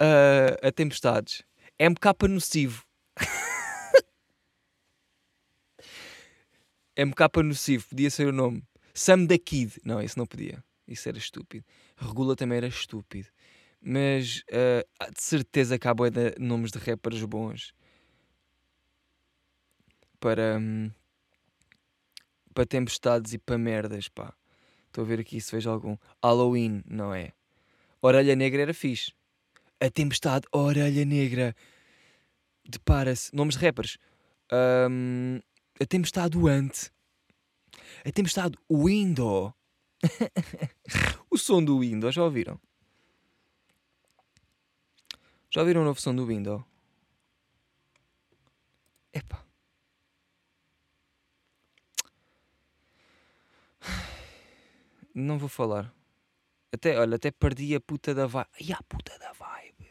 a, 0.00 0.68
a 0.68 0.72
tempestades. 0.72 1.42
MK 1.78 2.28
Nocivo. 2.30 2.82
MK 6.96 7.42
Nocivo, 7.42 7.88
podia 7.88 8.10
ser 8.10 8.28
o 8.28 8.32
nome. 8.32 8.62
Sam 8.94 9.24
da 9.26 9.38
Kid. 9.38 9.80
Não, 9.84 10.00
isso 10.00 10.18
não 10.18 10.26
podia. 10.26 10.62
Isso 10.86 11.08
era 11.08 11.18
estúpido. 11.18 11.64
Regula 11.96 12.36
também 12.36 12.58
era 12.58 12.66
estúpido. 12.66 13.28
Mas 13.80 14.42
há 14.98 15.10
de 15.10 15.22
certeza 15.22 15.78
que 15.78 15.88
há 15.88 15.92
bué 15.94 16.10
de 16.10 16.34
nomes 16.38 16.70
de 16.70 16.78
rappers 16.78 17.22
bons 17.24 17.74
para, 20.18 20.56
hum, 20.58 20.90
para 22.54 22.64
tempestades 22.64 23.34
e 23.34 23.38
para 23.38 23.58
merdas, 23.58 24.08
pá. 24.08 24.32
Estou 24.86 25.04
a 25.04 25.06
ver 25.06 25.20
aqui 25.20 25.40
se 25.40 25.54
vejo 25.54 25.68
algum. 25.68 25.96
Halloween, 26.22 26.82
não 26.88 27.12
é? 27.12 27.32
Orelha 28.00 28.36
Negra 28.36 28.62
era 28.62 28.72
fixe. 28.72 29.12
A 29.80 29.90
Tempestade, 29.90 30.46
Orelha 30.52 31.04
Negra. 31.04 31.54
Depara-se. 32.64 33.34
Nomes 33.34 33.56
de 33.56 33.66
rappers. 33.66 33.98
Hum, 34.52 35.40
a 35.80 35.86
Tempestade 35.86 36.38
Ante. 36.38 36.90
A 38.04 38.12
Tempestade 38.12 38.56
Window. 38.70 39.54
o 41.30 41.38
som 41.38 41.64
do 41.64 41.80
Window, 41.80 42.12
já 42.12 42.22
ouviram? 42.22 42.60
Já 45.50 45.60
ouviram 45.60 45.82
o 45.82 45.84
novo 45.84 46.00
som 46.00 46.14
do 46.14 46.26
Window? 46.26 46.64
Epá. 49.12 49.44
Não 55.14 55.38
vou 55.38 55.48
falar. 55.48 55.94
Até, 56.72 56.98
olha, 56.98 57.14
até 57.14 57.30
perdi 57.30 57.74
a 57.76 57.80
puta 57.80 58.12
da 58.12 58.26
vibe. 58.26 58.48
E 58.60 58.72
a 58.72 58.82
puta 58.82 59.16
da 59.18 59.32
vibe. 59.32 59.88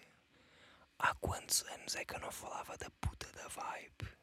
Há 0.99 1.15
quantos 1.15 1.63
anos 1.63 1.95
é 1.95 2.03
que 2.03 2.15
eu 2.15 2.19
não 2.19 2.31
falava 2.31 2.77
da 2.77 2.89
puta 2.99 3.31
da 3.31 3.47
vibe? 3.47 4.22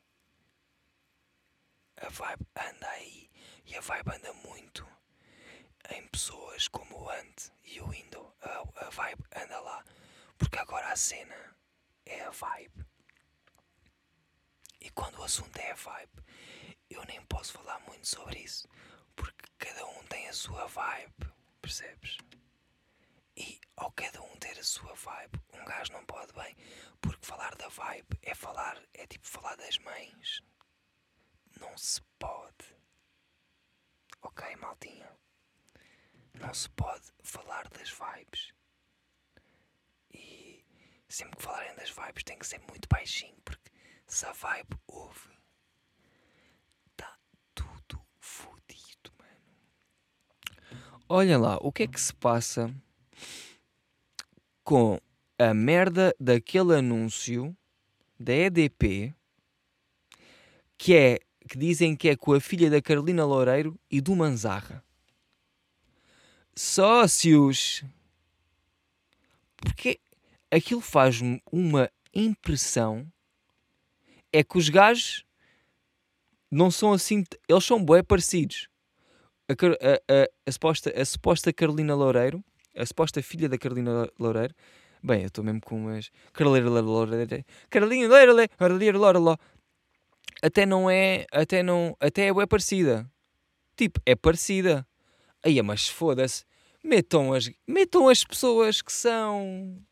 A 2.00 2.08
vibe 2.08 2.46
anda 2.56 2.88
aí. 2.90 3.30
E 3.66 3.76
a 3.76 3.80
vibe 3.80 4.10
anda 4.14 4.32
muito 4.32 4.86
em 5.90 6.06
pessoas 6.08 6.68
como 6.68 6.96
o 6.96 7.10
Ant 7.10 7.50
e 7.64 7.80
o 7.80 7.92
Indo. 7.94 8.32
A, 8.42 8.86
a 8.86 8.90
vibe 8.90 9.24
anda 9.36 9.60
lá. 9.60 9.84
Porque 10.38 10.58
agora 10.58 10.92
a 10.92 10.96
cena 10.96 11.56
é 12.06 12.20
a 12.22 12.30
vibe. 12.30 12.84
E 14.80 14.90
quando 14.90 15.18
o 15.18 15.24
assunto 15.24 15.56
é 15.58 15.70
a 15.72 15.74
vibe, 15.74 16.22
eu 16.88 17.04
nem 17.04 17.20
posso 17.26 17.52
falar 17.52 17.78
muito 17.80 18.06
sobre 18.08 18.38
isso. 18.40 18.68
Porque 19.14 19.46
cada 19.58 19.84
um 19.86 20.02
tem 20.04 20.28
a 20.28 20.32
sua 20.32 20.66
vibe. 20.66 21.30
Percebes? 21.60 22.16
E 23.36 23.60
ao 23.76 23.92
cada 23.92 24.20
um 24.22 24.36
ter 24.36 24.58
a 24.58 24.64
sua 24.64 24.94
vibe, 24.94 25.40
um 25.52 25.64
gajo 25.64 25.92
não 25.92 26.04
pode 26.06 26.32
bem. 26.32 26.56
Porque 27.00 27.26
falar 27.26 27.54
da 27.56 27.68
vibe 27.68 28.18
é 28.22 28.34
falar, 28.34 28.80
é 28.94 29.06
tipo 29.06 29.26
falar 29.26 29.56
das 29.56 29.78
mães. 29.78 30.42
Não 31.60 31.76
se 31.76 32.00
pode. 32.18 32.74
Ok, 34.22 34.56
maltinha? 34.56 35.10
Não 36.34 36.52
se 36.54 36.68
pode 36.70 37.12
falar 37.22 37.68
das 37.68 37.90
vibes. 37.90 38.52
E 40.12 40.64
sempre 41.08 41.36
que 41.36 41.42
falarem 41.42 41.74
das 41.76 41.90
vibes 41.90 42.24
tem 42.24 42.38
que 42.38 42.46
ser 42.46 42.60
muito 42.68 42.88
baixinho, 42.88 43.36
porque 43.44 43.70
se 44.06 44.26
a 44.26 44.32
vibe 44.32 44.76
ouve, 44.86 45.30
está 46.90 47.18
tudo 47.54 48.04
fodido, 48.18 49.12
mano. 49.18 51.00
Olha 51.08 51.38
lá, 51.38 51.56
o 51.58 51.70
que 51.70 51.84
é 51.84 51.86
que 51.86 52.00
se 52.00 52.14
passa 52.14 52.74
com 54.64 55.00
a 55.38 55.54
merda 55.54 56.14
daquele 56.18 56.76
anúncio 56.76 57.56
da 58.18 58.32
EDP 58.32 59.14
que 60.76 60.96
é 60.96 61.18
que 61.50 61.58
dizem 61.58 61.96
que 61.96 62.08
é 62.08 62.14
com 62.14 62.32
a 62.32 62.40
filha 62.40 62.70
da 62.70 62.80
Carolina 62.80 63.24
Loureiro 63.24 63.76
e 63.90 64.00
do 64.00 64.14
Manzarra. 64.14 64.84
Sócios! 66.54 67.82
Porque 69.56 69.98
aquilo 70.48 70.80
faz-me 70.80 71.42
uma 71.50 71.90
impressão 72.14 73.04
é 74.32 74.44
que 74.44 74.56
os 74.58 74.68
gajos 74.68 75.24
não 76.48 76.70
são 76.70 76.92
assim, 76.92 77.24
eles 77.48 77.64
são 77.64 77.84
bué 77.84 78.00
parecidos. 78.00 78.68
A, 79.48 79.52
a- 79.52 80.22
a- 80.22 80.28
a 80.46 80.52
suposta, 80.52 80.92
a 80.96 81.04
suposta 81.04 81.52
Carolina 81.52 81.96
Loureiro, 81.96 82.44
a 82.76 82.86
suposta 82.86 83.20
filha 83.24 83.48
da 83.48 83.58
Carolina 83.58 84.08
Loureiro, 84.20 84.54
Bem, 85.02 85.22
eu 85.22 85.28
estou 85.28 85.42
mesmo 85.42 85.62
com 85.62 85.76
umas. 85.78 86.10
Carolina 86.30 86.68
Loira, 86.68 87.26
Carolina 87.70 88.06
Loira, 88.98 89.18
Até 90.42 90.64
não 90.64 90.90
é. 90.90 91.26
Até 91.32 91.62
não. 91.62 91.96
Até 92.00 92.28
é 92.28 92.46
parecida. 92.46 93.10
Tipo, 93.76 94.00
é 94.04 94.14
parecida. 94.14 94.86
Aí, 95.42 95.60
mas 95.62 95.88
foda-se. 95.88 96.44
Metam 96.82 97.32
as, 97.32 97.50
metam 97.66 98.08
as 98.08 98.24
pessoas 98.24 98.80
que 98.80 98.92
são. 98.92 99.82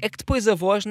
É 0.00 0.08
que 0.08 0.18
depois 0.18 0.46
a 0.46 0.54
voz. 0.54 0.84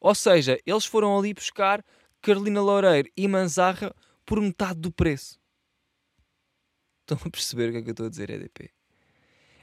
Ou 0.00 0.14
seja, 0.14 0.58
eles 0.66 0.84
foram 0.84 1.16
ali 1.18 1.32
buscar 1.32 1.84
Carolina 2.20 2.60
Loureiro 2.60 3.08
e 3.16 3.26
Manzarra 3.26 3.94
por 4.26 4.40
metade 4.40 4.80
do 4.80 4.92
preço. 4.92 5.38
Estão 7.00 7.18
a 7.24 7.30
perceber 7.30 7.68
o 7.68 7.72
que 7.72 7.78
é 7.78 7.82
que 7.82 7.88
eu 7.90 7.92
estou 7.92 8.06
a 8.06 8.10
dizer, 8.10 8.30
EDP? 8.30 8.70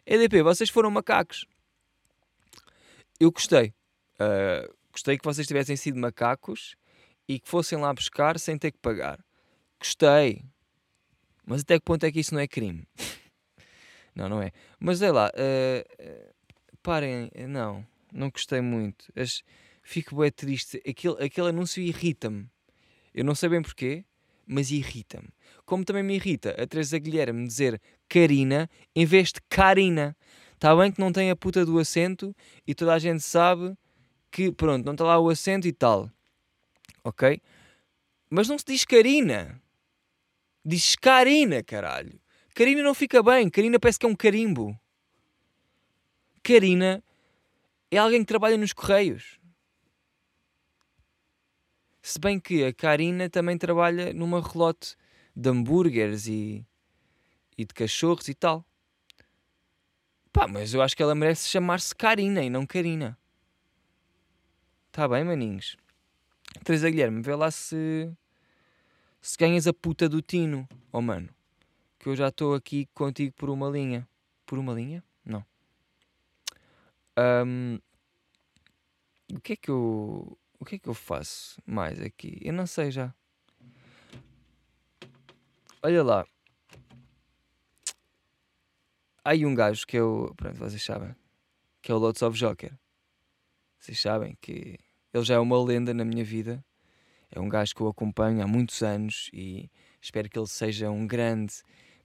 EDP, 0.05 0.43
vocês 0.43 0.69
foram 0.69 0.91
macacos. 0.91 1.45
Eu 3.19 3.31
gostei. 3.31 3.73
Uh, 4.19 4.73
gostei 4.91 5.17
que 5.17 5.23
vocês 5.23 5.47
tivessem 5.47 5.75
sido 5.75 5.99
macacos 5.99 6.75
e 7.27 7.39
que 7.39 7.49
fossem 7.49 7.77
lá 7.77 7.93
buscar 7.93 8.39
sem 8.39 8.57
ter 8.57 8.71
que 8.71 8.79
pagar. 8.79 9.23
Gostei. 9.79 10.43
Mas 11.45 11.61
até 11.61 11.79
que 11.79 11.85
ponto 11.85 12.05
é 12.05 12.11
que 12.11 12.19
isso 12.19 12.33
não 12.33 12.41
é 12.41 12.47
crime? 12.47 12.87
não, 14.15 14.29
não 14.29 14.41
é. 14.41 14.51
Mas 14.79 15.01
é 15.01 15.11
lá. 15.11 15.29
Uh, 15.29 16.33
parem. 16.83 17.31
Não. 17.47 17.85
Não 18.13 18.29
gostei 18.29 18.61
muito. 18.61 19.11
As, 19.15 19.41
fico 19.81 20.15
bem 20.15 20.31
triste. 20.31 20.81
Aquele, 20.87 21.23
aquele 21.23 21.49
anúncio 21.49 21.81
irrita-me. 21.81 22.49
Eu 23.13 23.25
não 23.25 23.35
sei 23.35 23.49
bem 23.49 23.61
porquê 23.61 24.05
mas 24.51 24.69
irrita-me. 24.69 25.29
Como 25.65 25.85
também 25.85 26.03
me 26.03 26.15
irrita 26.15 26.51
a 26.61 26.67
Teresa 26.67 26.99
Guilherme 26.99 27.47
dizer 27.47 27.81
Karina 28.09 28.69
em 28.93 29.05
vez 29.05 29.29
de 29.31 29.39
Karina. 29.49 30.15
Está 30.53 30.75
bem 30.75 30.91
que 30.91 30.99
não 30.99 31.11
tem 31.11 31.31
a 31.31 31.35
puta 31.35 31.65
do 31.65 31.79
acento 31.79 32.35
e 32.67 32.75
toda 32.75 32.93
a 32.93 32.99
gente 32.99 33.21
sabe 33.21 33.75
que, 34.31 34.51
pronto, 34.51 34.85
não 34.85 34.93
está 34.93 35.03
lá 35.03 35.19
o 35.19 35.29
acento 35.29 35.67
e 35.67 35.73
tal. 35.73 36.09
Ok? 37.03 37.41
Mas 38.29 38.47
não 38.47 38.57
se 38.57 38.65
diz 38.65 38.85
Karina. 38.85 39.61
Diz 40.63 40.95
Karina, 40.95 41.61
caralho. 41.61 42.19
Karina 42.55 42.81
não 42.81 42.93
fica 42.93 43.21
bem. 43.21 43.49
Karina 43.49 43.79
parece 43.79 43.99
que 43.99 44.05
é 44.05 44.09
um 44.09 44.15
carimbo. 44.15 44.79
Karina 46.41 47.03
é 47.89 47.97
alguém 47.97 48.21
que 48.21 48.27
trabalha 48.27 48.57
nos 48.57 48.73
correios. 48.73 49.39
Se 52.01 52.19
bem 52.19 52.39
que 52.39 52.63
a 52.63 52.73
Karina 52.73 53.29
também 53.29 53.57
trabalha 53.57 54.13
numa 54.13 54.41
relote 54.41 54.95
de 55.35 55.49
hambúrgueres 55.49 56.27
e, 56.27 56.65
e 57.57 57.65
de 57.65 57.73
cachorros 57.73 58.27
e 58.27 58.33
tal. 58.33 58.65
Pá, 60.31 60.47
mas 60.47 60.73
eu 60.73 60.81
acho 60.81 60.95
que 60.95 61.03
ela 61.03 61.13
merece 61.13 61.49
chamar-se 61.49 61.93
Karina 61.93 62.41
e 62.41 62.49
não 62.49 62.65
Karina. 62.65 63.17
Tá 64.91 65.07
bem, 65.07 65.23
maninhos. 65.23 65.77
Teresa 66.65 66.89
Guilherme, 66.89 67.21
vê 67.21 67.33
lá 67.33 67.49
se. 67.49 68.11
Se 69.21 69.37
ganhas 69.37 69.65
a 69.65 69.73
puta 69.73 70.09
do 70.09 70.21
Tino. 70.21 70.67
Oh, 70.91 71.01
mano. 71.01 71.29
Que 71.97 72.09
eu 72.09 72.15
já 72.15 72.27
estou 72.27 72.53
aqui 72.53 72.87
contigo 72.93 73.33
por 73.37 73.49
uma 73.49 73.69
linha. 73.69 74.05
Por 74.45 74.59
uma 74.59 74.73
linha? 74.73 75.01
Não. 75.23 75.45
Um, 77.17 77.79
o 79.33 79.39
que 79.39 79.53
é 79.53 79.55
que 79.55 79.69
eu. 79.69 80.37
O 80.59 80.65
que 80.65 80.75
é 80.75 80.79
que 80.79 80.89
eu 80.89 80.93
faço 80.93 81.61
mais 81.65 82.01
aqui? 82.01 82.37
Eu 82.41 82.51
não 82.51 82.67
sei 82.67 82.91
já. 82.91 83.13
Olha 85.81 86.03
lá. 86.03 86.27
Há 89.23 89.29
aí 89.29 89.45
um 89.45 89.55
gajo 89.55 89.87
que 89.87 89.95
eu. 89.95 90.33
Pronto, 90.35 90.57
vocês 90.57 90.83
sabem. 90.83 91.15
Que 91.81 91.93
é 91.93 91.95
o 91.95 91.97
Lots 91.97 92.21
of 92.21 92.37
Joker. 92.37 92.77
Vocês 93.81 93.99
sabem 93.99 94.37
que 94.39 94.77
ele 95.11 95.23
já 95.23 95.33
é 95.33 95.39
uma 95.39 95.61
lenda 95.61 95.91
na 95.91 96.05
minha 96.05 96.23
vida. 96.23 96.63
É 97.31 97.39
um 97.39 97.49
gajo 97.49 97.73
que 97.73 97.81
eu 97.81 97.87
acompanho 97.87 98.43
há 98.43 98.47
muitos 98.47 98.83
anos 98.83 99.27
e 99.33 99.71
espero 99.99 100.29
que 100.29 100.37
ele 100.37 100.47
seja 100.47 100.91
um 100.91 101.07
grande, 101.07 101.55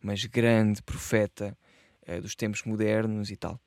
mas 0.01 0.25
grande 0.25 0.83
profeta 0.83 1.57
uh, 2.09 2.19
dos 2.23 2.35
tempos 2.35 2.63
modernos 2.63 3.31
e 3.31 3.37
tal. 3.37 3.61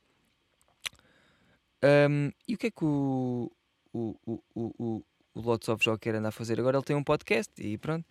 Um, 1.84 2.32
e 2.48 2.56
o 2.56 2.58
que 2.58 2.68
é 2.68 2.72
que 2.72 2.84
o, 2.84 3.52
o, 3.94 4.16
o, 4.26 4.44
o, 4.56 5.06
o 5.36 5.40
Lots 5.40 5.70
of 5.70 5.84
Joker 5.84 6.16
anda 6.16 6.30
a 6.30 6.32
fazer. 6.32 6.60
Agora 6.60 6.78
ele 6.78 6.86
tem 6.86 6.96
um 6.96 7.04
podcast 7.04 7.54
e 7.60 7.78
pronto, 7.78 8.08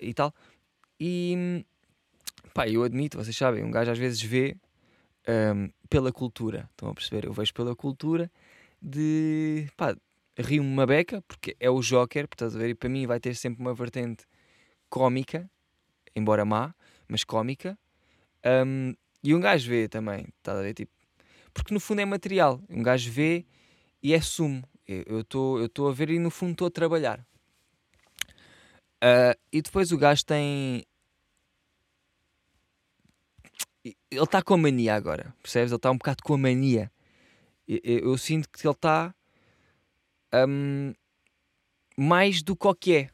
e 0.00 0.14
tal. 0.14 0.34
E 0.98 1.66
pá, 2.54 2.66
eu 2.66 2.82
admito, 2.82 3.18
vocês 3.18 3.36
sabem, 3.36 3.62
um 3.62 3.70
gajo 3.70 3.90
às 3.90 3.98
vezes 3.98 4.22
vê 4.22 4.56
um, 5.54 5.68
pela 5.90 6.10
cultura, 6.10 6.66
estão 6.70 6.88
a 6.88 6.94
perceber? 6.94 7.26
Eu 7.26 7.32
vejo 7.34 7.52
pela 7.52 7.76
cultura 7.76 8.30
de 8.80 9.68
pá, 9.76 9.96
rio-me 10.38 10.68
uma 10.68 10.86
beca, 10.86 11.22
porque 11.22 11.56
é 11.58 11.68
o 11.70 11.80
Joker, 11.80 12.28
portanto, 12.28 12.54
a 12.54 12.58
ver, 12.58 12.70
e 12.70 12.74
para 12.74 12.88
mim 12.88 13.06
vai 13.06 13.18
ter 13.20 13.34
sempre 13.34 13.60
uma 13.60 13.74
vertente 13.74 14.24
cómica, 14.88 15.50
embora 16.14 16.44
má, 16.44 16.74
mas 17.08 17.24
cómica. 17.24 17.78
Um, 18.44 18.94
e 19.22 19.34
um 19.34 19.40
gajo 19.40 19.68
vê 19.68 19.88
também, 19.88 20.26
está 20.38 20.58
a 20.58 20.62
ver? 20.62 20.74
Tipo, 20.74 20.92
porque 21.52 21.74
no 21.74 21.80
fundo 21.80 22.00
é 22.00 22.04
material. 22.04 22.62
Um 22.68 22.82
gajo 22.82 23.10
vê 23.10 23.44
e 24.02 24.14
é 24.14 24.20
sumo. 24.20 24.62
Eu 24.86 25.20
estou 25.20 25.88
a 25.88 25.92
ver 25.92 26.10
e 26.10 26.18
no 26.18 26.30
fundo 26.30 26.52
estou 26.52 26.68
a 26.68 26.70
trabalhar. 26.70 27.26
Uh, 29.02 29.34
e 29.52 29.60
depois 29.60 29.92
o 29.92 29.98
gajo 29.98 30.24
tem. 30.24 30.84
Ele 33.84 34.22
está 34.22 34.42
com 34.42 34.54
a 34.54 34.58
mania 34.58 34.94
agora, 34.94 35.34
percebes? 35.42 35.70
Ele 35.70 35.76
está 35.76 35.90
um 35.90 35.98
bocado 35.98 36.22
com 36.22 36.34
a 36.34 36.38
mania. 36.38 36.90
Eu, 37.68 37.98
eu, 37.98 38.18
sinto 38.18 38.48
que 38.48 38.66
ele 38.66 38.72
está 38.72 39.14
um, 40.48 40.94
mais 41.96 42.42
do 42.42 42.56
que 42.56 42.66
o 42.66 42.74
que 42.74 42.96
é, 42.96 43.10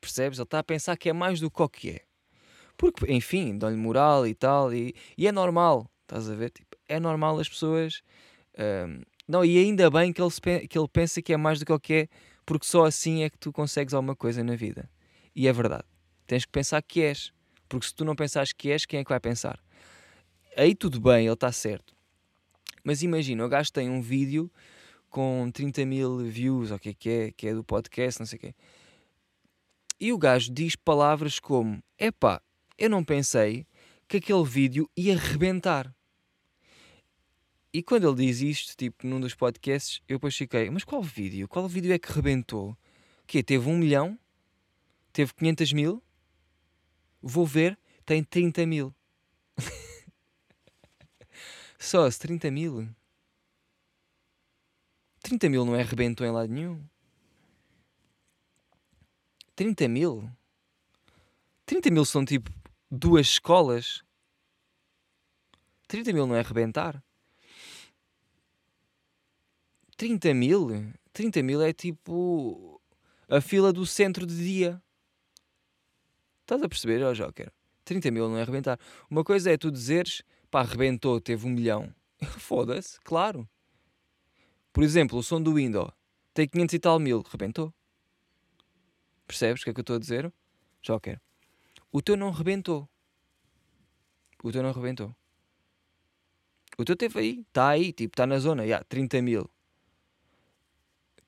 percebes? 0.00 0.38
Ele 0.38 0.44
está 0.44 0.60
a 0.60 0.64
pensar 0.64 0.96
que 0.96 1.08
é 1.08 1.12
mais 1.12 1.40
do 1.40 1.50
que 1.50 1.60
o 1.60 1.68
que 1.68 1.90
é. 1.90 2.00
Porque, 2.76 3.12
enfim, 3.12 3.58
dão-lhe 3.58 3.76
moral 3.76 4.26
e 4.26 4.34
tal, 4.34 4.72
e, 4.72 4.94
e, 5.18 5.26
é 5.26 5.32
normal, 5.32 5.90
estás 6.02 6.30
a 6.30 6.34
ver? 6.34 6.50
Tipo, 6.50 6.76
é 6.88 7.00
normal 7.00 7.38
as 7.38 7.48
pessoas. 7.48 8.02
Um, 8.58 9.02
não, 9.26 9.44
e 9.44 9.58
ainda 9.58 9.90
bem 9.90 10.12
que 10.12 10.20
ele, 10.20 10.68
que 10.68 10.78
ele 10.78 10.88
pensa 10.88 11.22
que 11.22 11.32
é 11.32 11.36
mais 11.36 11.58
do 11.58 11.66
que 11.66 11.72
o 11.72 11.80
que 11.80 11.94
é, 11.94 12.08
porque 12.44 12.66
só 12.66 12.84
assim 12.84 13.22
é 13.22 13.30
que 13.30 13.38
tu 13.38 13.52
consegues 13.52 13.94
alguma 13.94 14.14
coisa 14.14 14.42
na 14.44 14.56
vida. 14.56 14.88
E 15.34 15.48
é 15.48 15.52
verdade. 15.52 15.84
Tens 16.26 16.44
que 16.44 16.52
pensar 16.52 16.82
que 16.82 17.02
és. 17.02 17.32
Porque 17.68 17.86
se 17.86 17.94
tu 17.94 18.04
não 18.04 18.14
pensares 18.14 18.52
que 18.52 18.70
és, 18.70 18.84
quem 18.84 19.00
é 19.00 19.04
que 19.04 19.08
vai 19.08 19.20
pensar? 19.20 19.58
Aí 20.56 20.74
tudo 20.74 21.00
bem, 21.00 21.24
ele 21.24 21.32
está 21.32 21.50
certo. 21.50 21.94
Mas 22.84 23.02
imagina, 23.02 23.44
o 23.44 23.48
gajo 23.48 23.72
tem 23.72 23.88
um 23.88 24.00
vídeo 24.00 24.50
com 25.08 25.50
30 25.52 25.84
mil 25.84 26.18
views, 26.18 26.70
ou 26.70 26.76
o 26.76 26.80
que 26.80 26.88
é 26.88 26.94
que 26.94 27.10
é, 27.10 27.32
que 27.32 27.48
é 27.48 27.54
do 27.54 27.62
podcast, 27.62 28.20
não 28.20 28.26
sei 28.26 28.36
o 28.38 28.40
quê. 28.40 28.54
E 30.00 30.12
o 30.12 30.18
gajo 30.18 30.52
diz 30.52 30.74
palavras 30.74 31.38
como: 31.38 31.82
Epá, 31.98 32.42
eu 32.76 32.90
não 32.90 33.04
pensei 33.04 33.66
que 34.08 34.16
aquele 34.16 34.44
vídeo 34.44 34.90
ia 34.96 35.16
rebentar. 35.16 35.94
E 37.72 37.82
quando 37.82 38.06
ele 38.06 38.26
diz 38.26 38.40
isto, 38.40 38.76
tipo, 38.76 39.06
num 39.06 39.18
dos 39.18 39.34
podcasts, 39.34 40.02
eu 40.06 40.16
depois 40.16 40.36
fiquei, 40.36 40.68
mas 40.68 40.84
qual 40.84 41.02
vídeo? 41.02 41.48
Qual 41.48 41.66
vídeo 41.66 41.92
é 41.92 41.98
que 41.98 42.12
rebentou? 42.12 42.76
Que 43.26 43.42
Teve 43.42 43.66
um 43.68 43.78
milhão? 43.78 44.18
Teve 45.10 45.32
500 45.32 45.72
mil? 45.72 46.02
Vou 47.22 47.46
ver, 47.46 47.78
tem 48.04 48.22
30 48.22 48.66
mil. 48.66 48.94
Só 51.82 52.08
se 52.08 52.16
30 52.20 52.48
mil? 52.48 52.88
30 55.20 55.48
mil 55.48 55.64
não 55.64 55.74
é 55.74 55.82
rebentou 55.82 56.24
em 56.24 56.30
lado 56.30 56.48
nenhum. 56.48 56.80
30 59.56 59.88
mil? 59.88 60.30
30 61.66 61.90
mil 61.90 62.04
são 62.04 62.24
tipo 62.24 62.52
duas 62.88 63.26
escolas. 63.26 64.04
30 65.88 66.12
mil 66.12 66.24
não 66.24 66.36
é 66.36 66.42
rebentar. 66.42 67.02
30 69.96 70.32
mil? 70.34 70.94
30 71.12 71.42
mil 71.42 71.60
é 71.60 71.72
tipo 71.72 72.80
a 73.28 73.40
fila 73.40 73.72
do 73.72 73.84
centro 73.84 74.24
de 74.24 74.36
dia. 74.36 74.80
Estás 76.42 76.62
a 76.62 76.68
perceber, 76.68 77.02
ó 77.02 77.12
Joker? 77.12 77.52
30 77.84 78.12
mil 78.12 78.28
não 78.28 78.38
é 78.38 78.42
arrebentar. 78.42 78.78
Uma 79.10 79.24
coisa 79.24 79.50
é 79.50 79.58
tu 79.58 79.68
dizeres, 79.68 80.22
pá, 80.52 80.60
arrebentou, 80.60 81.18
teve 81.18 81.46
um 81.46 81.50
milhão. 81.50 81.92
Foda-se, 82.38 83.00
claro. 83.00 83.48
Por 84.72 84.84
exemplo, 84.84 85.18
o 85.18 85.22
som 85.22 85.42
do 85.42 85.54
Windows 85.54 85.90
tem 86.34 86.46
500 86.46 86.74
e 86.74 86.78
tal 86.78 86.98
mil, 87.00 87.22
rebentou. 87.22 87.74
Percebes 89.26 89.62
o 89.62 89.64
que 89.64 89.70
é 89.70 89.72
que 89.72 89.80
eu 89.80 89.82
estou 89.82 89.96
a 89.96 89.98
dizer? 89.98 90.32
Joker. 90.82 91.18
O 91.90 92.02
teu 92.02 92.16
não 92.16 92.30
rebentou. 92.30 92.88
O 94.42 94.52
teu 94.52 94.62
não 94.62 94.72
rebentou. 94.72 95.14
O 96.78 96.84
teu 96.84 96.96
teve 96.96 97.18
aí, 97.18 97.40
está 97.48 97.68
aí, 97.68 97.92
tipo, 97.92 98.12
está 98.12 98.26
na 98.26 98.38
zona, 98.38 98.62
já, 98.62 98.66
yeah, 98.66 98.84
30 98.88 99.22
mil. 99.22 99.50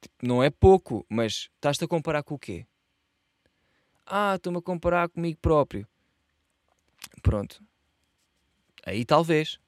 Tipo, 0.01 0.15
não 0.27 0.43
é 0.43 0.51
pouco, 0.51 1.07
mas 1.09 1.51
estás-te 1.55 1.85
a 1.85 1.89
comparar 1.89 2.23
com 2.23 2.35
o 2.35 2.39
quê? 2.39 2.67
Ah, 4.07 4.35
estou-me 4.37 4.59
a 4.59 4.63
comparar 4.63 5.09
comigo 5.09 5.39
próprio. 5.41 5.87
Pronto. 7.23 7.63
Aí 8.87 9.05
talvez. 9.05 9.59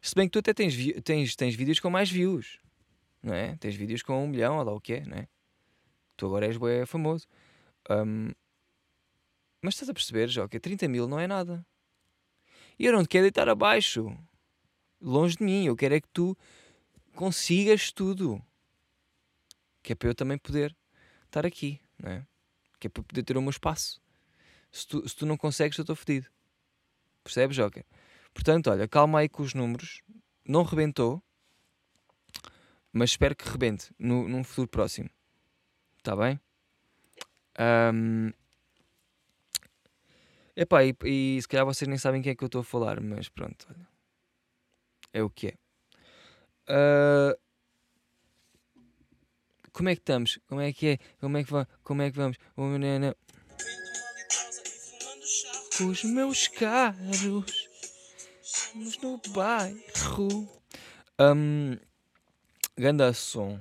Se 0.00 0.14
bem 0.14 0.28
que 0.28 0.32
tu 0.32 0.38
até 0.38 0.52
tens, 0.52 0.74
tens, 1.02 1.34
tens 1.34 1.54
vídeos 1.54 1.80
com 1.80 1.90
mais 1.90 2.10
views, 2.10 2.60
não 3.22 3.34
é? 3.34 3.56
Tens 3.56 3.74
vídeos 3.74 4.02
com 4.02 4.22
um 4.22 4.28
milhão, 4.28 4.56
olha 4.56 4.64
lá 4.64 4.72
o 4.72 4.80
que 4.80 4.94
é, 4.94 5.00
não 5.04 5.16
é? 5.16 5.28
Tu 6.16 6.26
agora 6.26 6.46
és 6.46 6.56
bué 6.56 6.86
famoso. 6.86 7.26
Um, 7.90 8.30
mas 9.60 9.74
estás 9.74 9.88
a 9.88 9.94
perceber, 9.94 10.28
Joca? 10.28 10.60
30 10.60 10.88
mil 10.88 11.08
não 11.08 11.18
é 11.18 11.26
nada. 11.26 11.66
E 12.78 12.84
eu 12.84 12.92
não 12.92 13.02
te 13.02 13.08
quero 13.08 13.24
deitar 13.24 13.48
abaixo. 13.48 14.16
Longe 15.00 15.36
de 15.36 15.44
mim. 15.44 15.66
Eu 15.66 15.76
quero 15.76 15.94
é 15.94 16.00
que 16.00 16.08
tu 16.08 16.36
consigas 17.14 17.90
tudo. 17.90 18.42
Que 19.82 19.92
é 19.92 19.96
para 19.96 20.08
eu 20.08 20.14
também 20.14 20.38
poder 20.38 20.76
estar 21.24 21.46
aqui, 21.46 21.80
não 21.98 22.10
é? 22.10 22.26
Que 22.78 22.86
é 22.86 22.90
para 22.90 23.02
poder 23.02 23.22
ter 23.22 23.36
o 23.36 23.42
meu 23.42 23.50
espaço. 23.50 24.00
Se 24.70 24.86
tu, 24.86 25.08
se 25.08 25.16
tu 25.16 25.26
não 25.26 25.36
consegues, 25.36 25.76
eu 25.78 25.82
estou 25.82 25.96
fedido. 25.96 26.28
Percebes, 27.26 27.56
Joker? 27.56 27.84
Portanto, 28.32 28.70
olha, 28.70 28.86
calma 28.86 29.18
aí 29.18 29.28
com 29.28 29.42
os 29.42 29.52
números. 29.52 30.00
Não 30.46 30.62
rebentou, 30.62 31.20
mas 32.92 33.10
espero 33.10 33.34
que 33.34 33.48
rebente 33.48 33.92
no, 33.98 34.28
num 34.28 34.44
futuro 34.44 34.68
próximo. 34.68 35.10
Está 35.98 36.14
bem? 36.14 36.40
Um, 37.58 38.32
epá, 40.54 40.84
e, 40.84 40.94
e 41.04 41.42
se 41.42 41.48
calhar 41.48 41.66
vocês 41.66 41.88
nem 41.88 41.98
sabem 41.98 42.22
quem 42.22 42.30
é 42.30 42.34
que 42.36 42.44
eu 42.44 42.46
estou 42.46 42.60
a 42.60 42.64
falar, 42.64 43.00
mas 43.00 43.28
pronto, 43.28 43.66
olha. 43.68 43.88
É 45.12 45.22
o 45.22 45.28
que 45.28 45.48
é. 45.48 45.54
Uh, 46.68 47.36
como 49.72 49.88
é 49.88 49.96
que 49.96 50.02
estamos? 50.02 50.38
Como 50.46 50.60
é 50.60 50.72
que 50.72 50.86
é? 50.86 50.98
Como 51.18 51.36
é 51.36 51.42
que, 51.42 51.50
va 51.50 51.66
como 51.82 52.02
é 52.02 52.10
que 52.10 52.16
vamos? 52.16 52.36
Os 55.78 56.04
meus 56.04 56.48
caros, 56.48 57.68
estamos 58.42 58.96
no 58.98 59.20
bairro. 59.28 60.48
Um, 61.20 61.76
ganda 62.78 63.12
som. 63.12 63.60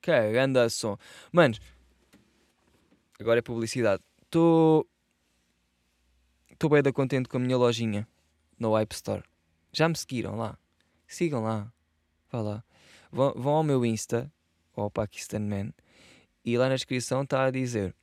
Que 0.00 0.32
ganda 0.32 0.70
som. 0.70 0.96
Manos, 1.32 1.60
agora 3.18 3.40
é 3.40 3.42
publicidade. 3.42 4.00
Estou. 4.22 4.88
Estou 6.48 6.70
bem 6.70 6.80
da 6.80 6.92
contente 6.92 7.28
com 7.28 7.38
a 7.38 7.40
minha 7.40 7.56
lojinha 7.56 8.06
no 8.56 8.78
App 8.78 8.94
Store. 8.94 9.24
Já 9.72 9.88
me 9.88 9.96
seguiram 9.96 10.36
lá? 10.36 10.56
Sigam 11.08 11.42
lá. 11.42 11.72
Vá 12.30 12.40
lá. 12.40 12.64
Vão, 13.10 13.32
vão 13.34 13.54
ao 13.54 13.64
meu 13.64 13.84
Insta, 13.84 14.32
ao 14.76 14.88
Pakistan 14.88 15.40
Man, 15.40 15.72
e 16.44 16.56
lá 16.56 16.68
na 16.68 16.76
descrição 16.76 17.22
está 17.22 17.46
a 17.46 17.50
dizer 17.50 17.96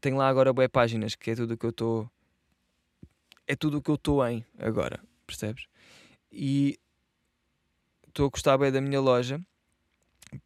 tenho 0.00 0.16
lá 0.16 0.28
agora 0.28 0.52
boas 0.52 0.68
páginas, 0.68 1.14
que 1.14 1.30
é 1.30 1.34
tudo 1.34 1.54
o 1.54 1.56
que 1.56 1.66
eu 1.66 1.70
estou. 1.70 2.10
É 3.46 3.54
tudo 3.54 3.78
o 3.78 3.82
que 3.82 3.90
eu 3.90 3.94
estou 3.94 4.26
em 4.26 4.44
agora, 4.58 5.00
percebes? 5.26 5.66
E 6.30 6.78
estou 8.08 8.26
a 8.26 8.28
gostar 8.28 8.58
bem 8.58 8.72
da 8.72 8.80
minha 8.80 9.00
loja, 9.00 9.40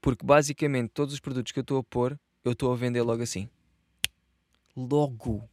porque 0.00 0.24
basicamente 0.24 0.90
todos 0.90 1.14
os 1.14 1.20
produtos 1.20 1.52
que 1.52 1.58
eu 1.58 1.62
estou 1.62 1.78
a 1.78 1.82
pôr, 1.82 2.18
eu 2.44 2.52
estou 2.52 2.72
a 2.72 2.76
vender 2.76 3.02
logo 3.02 3.22
assim. 3.22 3.48
Logo. 4.76 5.48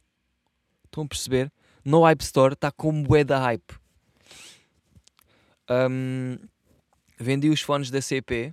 Estão 0.84 1.04
a 1.04 1.08
perceber? 1.08 1.52
No 1.84 2.02
Hype 2.02 2.20
Store 2.22 2.54
está 2.54 2.70
como 2.70 3.02
bué 3.02 3.24
da 3.24 3.38
hype. 3.38 3.78
Um, 5.70 6.38
vendi 7.18 7.48
os 7.48 7.60
fones 7.60 7.90
da 7.90 8.00
CP. 8.00 8.52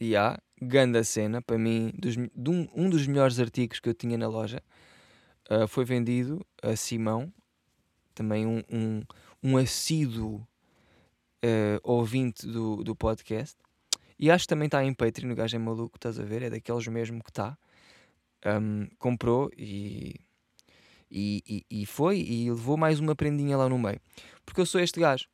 E 0.00 0.16
há, 0.16 0.40
ganda 0.60 1.04
cena, 1.04 1.42
para 1.42 1.58
mim, 1.58 1.92
dos, 1.94 2.16
um, 2.16 2.68
um 2.74 2.88
dos 2.88 3.06
melhores 3.06 3.38
artigos 3.38 3.80
que 3.80 3.88
eu 3.88 3.94
tinha 3.94 4.16
na 4.16 4.28
loja 4.28 4.62
uh, 5.50 5.66
foi 5.66 5.84
vendido 5.84 6.44
a 6.62 6.76
Simão, 6.76 7.32
também 8.14 8.46
um, 8.46 8.62
um, 8.70 9.02
um 9.42 9.56
assíduo 9.56 10.46
uh, 11.44 11.80
ouvinte 11.82 12.46
do, 12.46 12.82
do 12.82 12.94
podcast. 12.94 13.56
E 14.18 14.30
acho 14.30 14.44
que 14.44 14.48
também 14.48 14.66
está 14.66 14.84
em 14.84 14.92
Patreon, 14.92 15.32
o 15.32 15.34
gajo 15.34 15.56
é 15.56 15.58
maluco, 15.58 15.96
estás 15.96 16.20
a 16.20 16.22
ver? 16.22 16.42
É 16.42 16.50
daqueles 16.50 16.86
mesmo 16.86 17.22
que 17.22 17.30
está. 17.30 17.56
Um, 18.44 18.86
comprou 18.98 19.50
e, 19.56 20.20
e, 21.10 21.64
e, 21.70 21.86
foi 21.86 22.20
e 22.20 22.50
levou 22.50 22.76
mais 22.76 23.00
uma 23.00 23.14
prendinha 23.14 23.56
lá 23.56 23.68
no 23.68 23.78
meio. 23.78 24.00
Porque 24.44 24.60
eu 24.60 24.66
sou 24.66 24.80
este 24.80 25.00
gajo. 25.00 25.26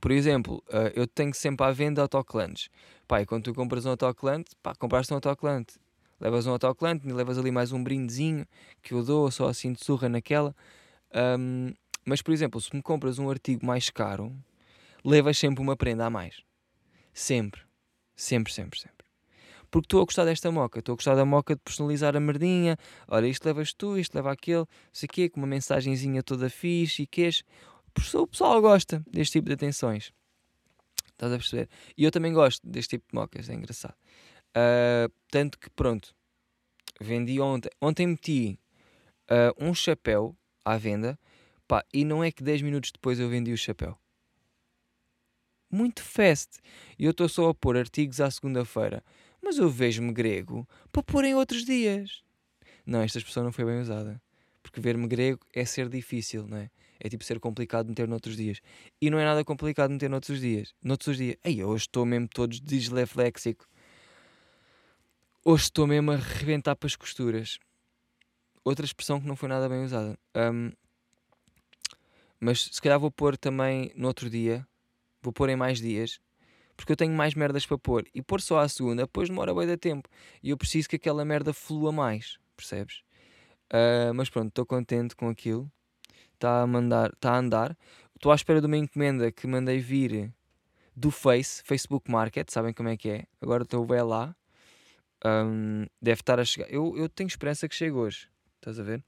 Por 0.00 0.10
exemplo, 0.10 0.62
uh, 0.68 0.90
eu 0.94 1.06
tenho 1.06 1.34
sempre 1.34 1.66
à 1.66 1.70
venda 1.70 2.00
autocolantes. 2.00 2.70
Pá, 3.06 3.24
quando 3.26 3.44
tu 3.44 3.54
compras 3.54 3.84
um 3.84 3.90
autocolante, 3.90 4.52
pá, 4.62 4.74
compraste 4.74 5.12
um 5.12 5.16
autocolante 5.16 5.78
levas 6.20 6.46
um 6.46 6.52
autocolante, 6.52 7.06
levas 7.06 7.38
ali 7.38 7.50
mais 7.50 7.72
um 7.72 7.82
brindezinho 7.82 8.46
que 8.82 8.92
eu 8.92 9.04
dou, 9.04 9.30
só 9.30 9.48
assim 9.48 9.72
de 9.72 9.84
surra 9.84 10.08
naquela. 10.08 10.54
Um, 11.38 11.72
mas, 12.04 12.22
por 12.22 12.32
exemplo, 12.32 12.60
se 12.60 12.74
me 12.74 12.82
compras 12.82 13.18
um 13.18 13.28
artigo 13.30 13.64
mais 13.64 13.90
caro, 13.90 14.34
levas 15.04 15.38
sempre 15.38 15.62
uma 15.62 15.76
prenda 15.76 16.06
a 16.06 16.10
mais. 16.10 16.42
Sempre. 17.12 17.62
Sempre, 18.16 18.52
sempre, 18.52 18.80
sempre. 18.80 19.06
Porque 19.70 19.86
estou 19.86 20.00
a 20.00 20.04
gostar 20.04 20.24
desta 20.24 20.50
moca. 20.50 20.78
Estou 20.78 20.94
a 20.94 20.96
gostar 20.96 21.14
da 21.14 21.24
moca 21.24 21.54
de 21.54 21.60
personalizar 21.60 22.16
a 22.16 22.20
merdinha. 22.20 22.76
Olha, 23.06 23.26
isto 23.26 23.44
levas 23.44 23.72
tu, 23.72 23.98
isto 23.98 24.14
leva 24.14 24.32
aquele, 24.32 24.64
sei 24.92 25.08
quê, 25.08 25.28
com 25.28 25.40
uma 25.40 25.46
mensagenzinha 25.46 26.22
toda 26.22 26.48
fixe 26.48 27.02
e 27.02 27.06
queijo. 27.06 27.42
O 28.14 28.26
pessoal 28.26 28.60
gosta 28.60 29.04
deste 29.10 29.32
tipo 29.32 29.48
de 29.48 29.54
atenções. 29.54 30.12
Estás 31.12 31.32
a 31.32 31.36
perceber? 31.36 31.68
E 31.96 32.04
eu 32.04 32.10
também 32.10 32.32
gosto 32.32 32.66
deste 32.66 32.90
tipo 32.90 33.06
de 33.10 33.14
mocas, 33.14 33.48
é 33.48 33.54
engraçado. 33.54 33.94
Uh, 34.56 35.12
tanto 35.30 35.58
que 35.58 35.70
pronto, 35.70 36.14
vendi 37.00 37.40
ontem. 37.40 37.70
Ontem 37.80 38.06
meti 38.06 38.58
uh, 39.30 39.64
um 39.64 39.74
chapéu 39.74 40.36
à 40.64 40.76
venda 40.76 41.18
pá, 41.68 41.84
e 41.92 42.04
não 42.04 42.24
é 42.24 42.32
que 42.32 42.42
10 42.42 42.62
minutos 42.62 42.90
depois 42.90 43.20
eu 43.20 43.28
vendi 43.28 43.52
o 43.52 43.58
chapéu. 43.58 43.96
Muito 45.70 46.02
fast. 46.02 46.60
E 46.98 47.04
eu 47.04 47.10
estou 47.10 47.28
só 47.28 47.50
a 47.50 47.54
pôr 47.54 47.76
artigos 47.76 48.20
à 48.20 48.30
segunda-feira. 48.30 49.04
Mas 49.42 49.58
eu 49.58 49.68
vejo-me 49.68 50.12
grego 50.12 50.66
para 50.90 51.02
pôr 51.02 51.24
em 51.24 51.34
outros 51.34 51.64
dias. 51.64 52.22
Não, 52.86 53.02
esta 53.02 53.18
expressão 53.18 53.44
não 53.44 53.52
foi 53.52 53.66
bem 53.66 53.80
usada. 53.80 54.20
Porque 54.62 54.80
ver-me 54.80 55.06
grego 55.06 55.40
é 55.54 55.64
ser 55.64 55.88
difícil, 55.88 56.46
não 56.48 56.56
é? 56.56 56.70
É 56.98 57.08
tipo 57.08 57.22
ser 57.22 57.38
complicado 57.38 57.88
meter 57.88 58.08
noutros 58.08 58.36
dias. 58.36 58.60
E 59.00 59.10
não 59.10 59.18
é 59.18 59.24
nada 59.24 59.44
complicado 59.44 59.90
meter 59.90 60.10
noutros 60.10 60.40
dias. 60.40 60.74
Noutros 60.82 61.18
dias. 61.18 61.36
Ei, 61.44 61.62
hoje 61.62 61.82
estou 61.82 62.04
mesmo 62.04 62.26
todos 62.28 62.60
dislefléxico. 62.60 63.66
Hoje 65.50 65.62
estou 65.62 65.86
mesmo 65.86 66.12
a 66.12 66.16
reventar 66.16 66.76
para 66.76 66.86
as 66.86 66.94
costuras. 66.94 67.58
Outra 68.62 68.84
expressão 68.84 69.18
que 69.18 69.26
não 69.26 69.34
foi 69.34 69.48
nada 69.48 69.66
bem 69.66 69.82
usada. 69.82 70.14
Um, 70.36 70.70
mas 72.38 72.64
se 72.64 72.82
calhar 72.82 73.00
vou 73.00 73.10
pôr 73.10 73.34
também 73.34 73.90
no 73.96 74.08
outro 74.08 74.28
dia. 74.28 74.68
Vou 75.22 75.32
pôr 75.32 75.48
em 75.48 75.56
mais 75.56 75.80
dias. 75.80 76.20
Porque 76.76 76.92
eu 76.92 76.96
tenho 76.96 77.14
mais 77.14 77.32
merdas 77.32 77.64
para 77.64 77.78
pôr. 77.78 78.04
E 78.14 78.20
pôr 78.20 78.42
só 78.42 78.58
à 78.58 78.68
segunda, 78.68 79.04
depois 79.04 79.30
demora 79.30 79.54
bem 79.54 79.66
de 79.66 79.78
tempo. 79.78 80.06
E 80.42 80.50
eu 80.50 80.56
preciso 80.58 80.86
que 80.86 80.96
aquela 80.96 81.24
merda 81.24 81.54
flua 81.54 81.90
mais. 81.90 82.38
Percebes? 82.54 83.02
Uh, 83.72 84.12
mas 84.14 84.28
pronto, 84.28 84.48
estou 84.48 84.66
contente 84.66 85.16
com 85.16 85.30
aquilo. 85.30 85.72
Está 86.34 86.60
a, 86.60 86.66
mandar, 86.66 87.10
está 87.14 87.32
a 87.32 87.38
andar. 87.38 87.74
Estou 88.14 88.32
à 88.32 88.34
espera 88.34 88.60
de 88.60 88.66
uma 88.66 88.76
encomenda 88.76 89.32
que 89.32 89.46
mandei 89.46 89.78
vir 89.78 90.30
do 90.94 91.10
Face, 91.10 91.62
Facebook 91.64 92.10
Market. 92.10 92.50
Sabem 92.50 92.74
como 92.74 92.90
é 92.90 92.98
que 92.98 93.08
é? 93.08 93.24
Agora 93.40 93.62
estou 93.62 93.86
bem 93.86 94.02
lá. 94.02 94.36
Um, 95.24 95.86
deve 96.00 96.20
estar 96.20 96.38
a 96.38 96.44
chegar. 96.44 96.68
Eu, 96.70 96.96
eu 96.96 97.08
tenho 97.08 97.28
esperança 97.28 97.68
que 97.68 97.74
chegue 97.74 97.92
hoje. 97.92 98.28
Estás 98.56 98.78
a 98.78 98.82
ver? 98.82 99.02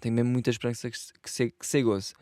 Tenho 0.00 0.14
mesmo 0.14 0.30
muita 0.30 0.50
esperança 0.50 0.90
que, 0.90 0.98
que, 1.22 1.50
que 1.50 1.66
chegue 1.66 1.86
hoje. 1.86 2.12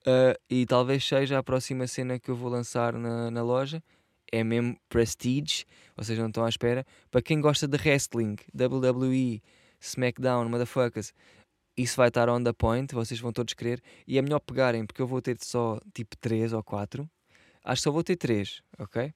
Uh, 0.00 0.38
e 0.48 0.66
talvez 0.66 1.04
seja 1.04 1.38
a 1.38 1.42
próxima 1.42 1.86
cena 1.86 2.18
que 2.18 2.30
eu 2.30 2.36
vou 2.36 2.50
lançar 2.50 2.94
na, 2.94 3.30
na 3.30 3.42
loja. 3.42 3.82
É 4.30 4.44
mesmo 4.44 4.78
Prestige. 4.88 5.64
Vocês 5.96 6.18
não 6.18 6.28
estão 6.28 6.44
à 6.44 6.48
espera. 6.48 6.86
Para 7.10 7.22
quem 7.22 7.40
gosta 7.40 7.66
de 7.66 7.76
wrestling, 7.76 8.36
WWE, 8.54 9.42
SmackDown, 9.80 10.48
motherfuckers, 10.48 11.12
isso 11.76 11.96
vai 11.96 12.08
estar 12.08 12.28
on 12.28 12.42
the 12.42 12.52
point. 12.52 12.94
Vocês 12.94 13.20
vão 13.20 13.32
todos 13.32 13.54
querer. 13.54 13.82
E 14.06 14.18
é 14.18 14.22
melhor 14.22 14.40
pegarem, 14.40 14.84
porque 14.84 15.00
eu 15.00 15.06
vou 15.06 15.22
ter 15.22 15.36
só 15.40 15.80
tipo 15.94 16.16
3 16.16 16.52
ou 16.52 16.62
4. 16.62 17.08
Acho 17.64 17.80
que 17.80 17.84
só 17.84 17.90
vou 17.90 18.02
ter 18.02 18.16
3, 18.16 18.62
ok? 18.78 19.12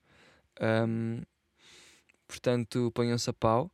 Um, 0.60 1.22
portanto 2.32 2.90
ponham-se 2.94 3.28
a 3.28 3.32
pau. 3.32 3.70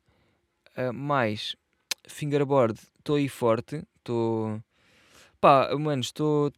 Uh, 0.76 0.92
mais 0.92 1.54
fingerboard, 2.08 2.80
estou 2.98 3.16
aí 3.16 3.28
forte, 3.28 3.84
estou. 3.98 4.60
Pá, 5.40 5.70
mano, 5.78 6.02
estou 6.02 6.50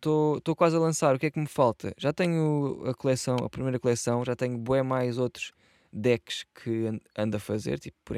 quase 0.56 0.76
a 0.76 0.78
lançar. 0.78 1.14
O 1.14 1.18
que 1.18 1.26
é 1.26 1.30
que 1.30 1.38
me 1.38 1.46
falta? 1.46 1.92
Já 1.98 2.12
tenho 2.12 2.82
a 2.86 2.94
coleção, 2.94 3.36
a 3.36 3.50
primeira 3.50 3.78
coleção, 3.78 4.24
já 4.24 4.34
tenho 4.34 4.56
bué 4.56 4.82
mais 4.82 5.18
outros 5.18 5.52
decks 5.92 6.46
que 6.54 7.00
ando 7.16 7.36
a 7.36 7.40
fazer, 7.40 7.78
tipo, 7.78 7.98
por, 8.04 8.16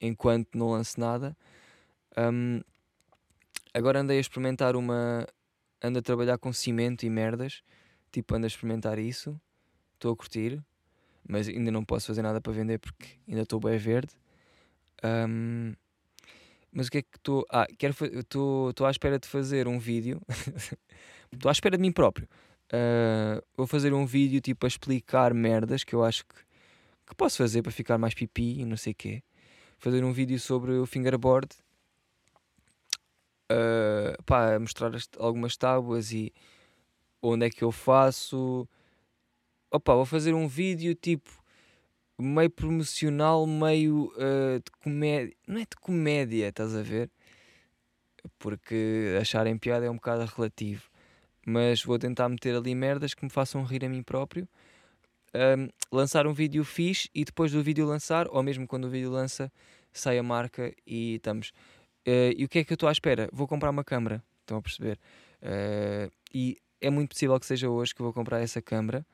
enquanto 0.00 0.56
não 0.56 0.70
lance 0.70 0.98
nada. 0.98 1.36
Um, 2.16 2.62
agora 3.74 4.00
andei 4.00 4.18
a 4.18 4.20
experimentar 4.20 4.76
uma. 4.76 5.26
Ando 5.84 5.98
a 5.98 6.02
trabalhar 6.02 6.38
com 6.38 6.52
cimento 6.52 7.04
e 7.04 7.10
merdas. 7.10 7.62
Tipo, 8.10 8.34
ando 8.36 8.46
a 8.46 8.48
experimentar 8.48 8.98
isso. 8.98 9.38
Estou 9.94 10.12
a 10.12 10.16
curtir 10.16 10.62
mas 11.28 11.48
ainda 11.48 11.70
não 11.70 11.84
posso 11.84 12.06
fazer 12.06 12.22
nada 12.22 12.40
para 12.40 12.52
vender 12.52 12.78
porque 12.78 13.06
ainda 13.28 13.42
estou 13.42 13.60
bem 13.60 13.76
verde. 13.78 14.12
Um, 15.04 15.74
Mas 16.70 16.86
o 16.86 16.90
que 16.90 16.98
é 16.98 17.02
que 17.02 17.16
estou. 17.16 17.46
Ah, 17.50 17.66
quero 17.78 17.94
estou 18.14 18.86
à 18.86 18.90
espera 18.90 19.18
de 19.18 19.28
fazer 19.28 19.68
um 19.68 19.78
vídeo. 19.78 20.20
Estou 21.32 21.48
à 21.48 21.52
espera 21.52 21.78
de 21.78 21.80
mim 21.80 21.90
próprio. 21.90 22.28
Uh, 22.72 23.42
vou 23.56 23.66
fazer 23.66 23.94
um 23.94 24.04
vídeo 24.04 24.38
tipo 24.40 24.66
a 24.66 24.68
explicar 24.68 25.32
merdas 25.32 25.82
que 25.82 25.94
eu 25.94 26.04
acho 26.04 26.26
que, 26.26 26.34
que 27.06 27.14
posso 27.16 27.38
fazer 27.38 27.62
para 27.62 27.72
ficar 27.72 27.96
mais 27.96 28.12
pipi 28.12 28.60
e 28.60 28.64
não 28.66 28.76
sei 28.76 28.92
o 28.92 28.96
quê. 28.96 29.22
Fazer 29.78 30.04
um 30.04 30.12
vídeo 30.12 30.38
sobre 30.38 30.72
o 30.72 30.84
fingerboard. 30.84 31.48
Uh, 33.50 34.22
pá, 34.24 34.58
mostrar 34.58 34.90
algumas 35.18 35.56
tábuas 35.56 36.12
e 36.12 36.32
onde 37.22 37.46
é 37.46 37.50
que 37.50 37.64
eu 37.64 37.72
faço. 37.72 38.68
Opa, 39.74 39.94
vou 39.94 40.04
fazer 40.04 40.34
um 40.34 40.46
vídeo 40.46 40.94
tipo 40.94 41.30
meio 42.18 42.50
promocional, 42.50 43.46
meio 43.46 44.12
uh, 44.16 44.60
de 44.62 44.70
comédia. 44.82 45.34
Não 45.48 45.56
é 45.56 45.60
de 45.60 45.76
comédia, 45.80 46.48
estás 46.48 46.76
a 46.76 46.82
ver? 46.82 47.10
Porque 48.38 49.16
acharem 49.18 49.56
piada 49.56 49.86
é 49.86 49.90
um 49.90 49.94
bocado 49.94 50.26
relativo. 50.26 50.90
Mas 51.46 51.82
vou 51.82 51.98
tentar 51.98 52.28
meter 52.28 52.54
ali 52.54 52.74
merdas 52.74 53.14
que 53.14 53.24
me 53.24 53.30
façam 53.30 53.64
rir 53.64 53.82
a 53.82 53.88
mim 53.88 54.02
próprio. 54.02 54.46
Um, 55.34 55.70
lançar 55.90 56.26
um 56.26 56.34
vídeo 56.34 56.62
fixe 56.64 57.08
e 57.14 57.24
depois 57.24 57.50
do 57.50 57.62
vídeo 57.62 57.86
lançar, 57.86 58.28
ou 58.28 58.42
mesmo 58.42 58.66
quando 58.66 58.84
o 58.84 58.90
vídeo 58.90 59.10
lança, 59.10 59.50
sai 59.90 60.18
a 60.18 60.22
marca 60.22 60.70
e 60.86 61.14
estamos. 61.14 61.48
Uh, 62.06 62.36
e 62.36 62.44
o 62.44 62.48
que 62.48 62.58
é 62.58 62.64
que 62.64 62.74
eu 62.74 62.76
estou 62.76 62.90
à 62.90 62.92
espera? 62.92 63.26
Vou 63.32 63.48
comprar 63.48 63.70
uma 63.70 63.82
câmera, 63.82 64.22
estão 64.42 64.58
a 64.58 64.62
perceber? 64.62 64.98
Uh, 65.42 66.12
e 66.32 66.58
é 66.78 66.90
muito 66.90 67.14
possível 67.14 67.40
que 67.40 67.46
seja 67.46 67.70
hoje 67.70 67.94
que 67.94 68.02
vou 68.02 68.12
comprar 68.12 68.40
essa 68.40 68.60
câmera. 68.60 69.06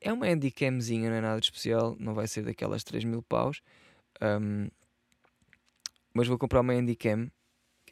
É 0.00 0.12
uma 0.12 0.26
handicamzinha, 0.26 1.10
não 1.10 1.16
é 1.16 1.20
nada 1.20 1.40
especial, 1.40 1.96
não 1.98 2.14
vai 2.14 2.28
ser 2.28 2.42
daquelas 2.44 2.84
3 2.84 3.04
mil 3.04 3.22
paus. 3.22 3.60
Um, 4.22 4.68
mas 6.14 6.28
vou 6.28 6.38
comprar 6.38 6.60
uma 6.60 6.72
handicam. 6.72 7.30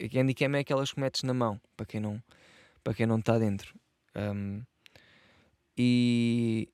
A 0.01 0.21
handicam 0.21 0.55
é 0.55 0.61
aquelas 0.61 0.93
que 0.93 1.01
metes 1.01 1.23
na 1.23 1.35
mão, 1.35 1.61
para 1.77 1.87
quem 1.87 2.01
não 2.01 2.23
para 2.85 2.95
quem 2.95 3.07
não 3.07 3.19
está 3.19 3.37
dentro. 3.37 3.75
Um, 4.15 4.63
e, 5.77 6.69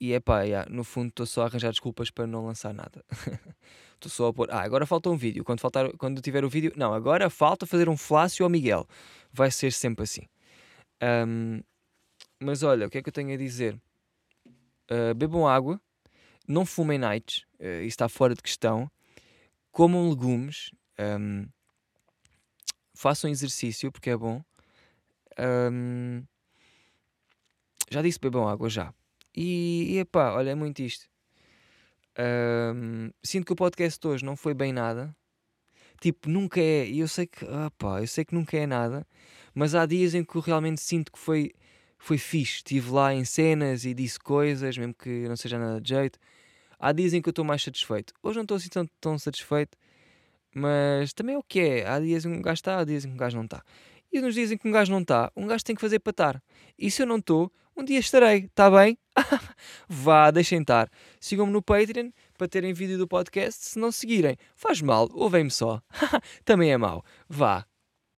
e 0.00 0.12
é 0.12 0.20
pá, 0.20 0.42
yeah, 0.42 0.70
no 0.70 0.84
fundo 0.84 1.08
estou 1.08 1.26
só 1.26 1.42
a 1.42 1.46
arranjar 1.46 1.70
desculpas 1.70 2.10
para 2.10 2.26
não 2.26 2.46
lançar 2.46 2.72
nada. 2.72 3.04
Estou 3.98 4.10
só 4.12 4.28
a 4.28 4.32
pôr. 4.32 4.48
Ah, 4.52 4.62
agora 4.62 4.86
falta 4.86 5.10
um 5.10 5.16
vídeo. 5.16 5.42
Quando, 5.42 5.58
faltar, 5.58 5.90
quando 5.96 6.22
tiver 6.22 6.44
o 6.44 6.48
vídeo. 6.48 6.72
Não, 6.76 6.94
agora 6.94 7.28
falta 7.28 7.66
fazer 7.66 7.88
um 7.88 7.96
flácio 7.96 8.44
ao 8.44 8.48
Miguel. 8.48 8.86
Vai 9.32 9.50
ser 9.50 9.72
sempre 9.72 10.04
assim. 10.04 10.22
Um, 11.02 11.60
mas 12.40 12.62
olha, 12.62 12.86
o 12.86 12.90
que 12.90 12.98
é 12.98 13.02
que 13.02 13.08
eu 13.08 13.12
tenho 13.12 13.34
a 13.34 13.36
dizer? 13.36 13.76
Uh, 14.90 15.14
bebam 15.14 15.46
água, 15.46 15.80
não 16.46 16.64
fumem 16.64 16.98
nights, 16.98 17.44
uh, 17.60 17.80
isso 17.80 17.88
está 17.88 18.08
fora 18.08 18.34
de 18.34 18.42
questão. 18.42 18.90
Comam 19.70 20.08
legumes, 20.08 20.70
um, 20.98 21.46
façam 22.94 23.30
exercício 23.30 23.92
porque 23.92 24.10
é 24.10 24.16
bom. 24.16 24.42
Um, 25.38 26.24
já 27.90 28.02
disse 28.02 28.18
bebam 28.18 28.48
água 28.48 28.68
já. 28.68 28.92
E, 29.36 29.94
e 29.94 29.98
epá, 29.98 30.32
olha, 30.32 30.50
é 30.50 30.54
muito 30.54 30.82
isto. 30.82 31.06
Um, 32.18 33.10
sinto 33.22 33.46
que 33.46 33.52
o 33.52 33.56
podcast 33.56 34.04
hoje 34.06 34.24
não 34.24 34.36
foi 34.36 34.52
bem 34.52 34.72
nada. 34.72 35.14
Tipo, 36.00 36.28
nunca 36.28 36.60
é. 36.60 36.86
E 36.88 37.00
eu 37.00 37.08
sei 37.08 37.26
que. 37.26 37.44
Opá, 37.44 38.00
eu 38.00 38.06
sei 38.06 38.24
que 38.24 38.34
nunca 38.34 38.56
é 38.56 38.66
nada. 38.66 39.06
Mas 39.54 39.74
há 39.74 39.86
dias 39.86 40.14
em 40.14 40.24
que 40.24 40.36
eu 40.36 40.40
realmente 40.40 40.80
sinto 40.80 41.12
que 41.12 41.18
foi 41.18 41.52
foi 41.98 42.18
fixe. 42.18 42.56
Estive 42.56 42.90
lá 42.90 43.12
em 43.12 43.24
cenas 43.24 43.84
e 43.84 43.92
disse 43.92 44.18
coisas, 44.18 44.76
mesmo 44.76 44.94
que 44.94 45.28
não 45.28 45.36
seja 45.36 45.58
nada 45.58 45.80
de 45.80 45.88
jeito. 45.88 46.18
Há 46.78 46.92
dias 46.92 47.12
em 47.12 47.20
que 47.20 47.28
eu 47.28 47.32
estou 47.32 47.44
mais 47.44 47.62
satisfeito. 47.62 48.14
Hoje 48.22 48.36
não 48.36 48.42
estou 48.42 48.56
assim 48.56 48.68
tão, 48.68 48.88
tão 49.00 49.18
satisfeito, 49.18 49.76
mas 50.54 51.12
também 51.12 51.34
é 51.34 51.38
o 51.38 51.42
que 51.42 51.60
é. 51.60 51.88
Há 51.88 51.98
dias 51.98 52.24
em 52.24 52.30
que 52.30 52.38
um 52.38 52.42
gajo 52.42 52.54
está, 52.54 52.78
há 52.78 52.84
dias 52.84 53.04
em 53.04 53.08
que 53.08 53.14
um 53.14 53.18
gajo 53.18 53.36
não 53.36 53.44
está. 53.44 53.62
E 54.12 54.20
nos 54.20 54.34
dias 54.34 54.50
em 54.52 54.56
que 54.56 54.66
um 54.66 54.70
gajo 54.70 54.92
não 54.92 55.00
está, 55.00 55.30
um 55.36 55.46
gajo 55.46 55.64
tem 55.64 55.74
que 55.74 55.80
fazer 55.80 55.98
para 55.98 56.10
estar. 56.12 56.42
E 56.78 56.90
se 56.90 57.02
eu 57.02 57.06
não 57.06 57.16
estou, 57.16 57.52
um 57.76 57.84
dia 57.84 57.98
estarei, 57.98 58.46
está 58.46 58.70
bem? 58.70 58.98
Vá, 59.88 60.30
deixem 60.30 60.60
estar. 60.60 60.90
Sigam-me 61.20 61.52
no 61.52 61.62
Patreon 61.62 62.10
para 62.36 62.48
terem 62.48 62.72
vídeo 62.72 62.98
do 62.98 63.06
podcast. 63.06 63.66
Se 63.66 63.78
não 63.78 63.92
seguirem, 63.92 64.36
faz 64.56 64.80
mal, 64.80 65.08
ouvem-me 65.12 65.50
só. 65.50 65.82
também 66.44 66.72
é 66.72 66.76
mau. 66.76 67.04
Vá, 67.28 67.66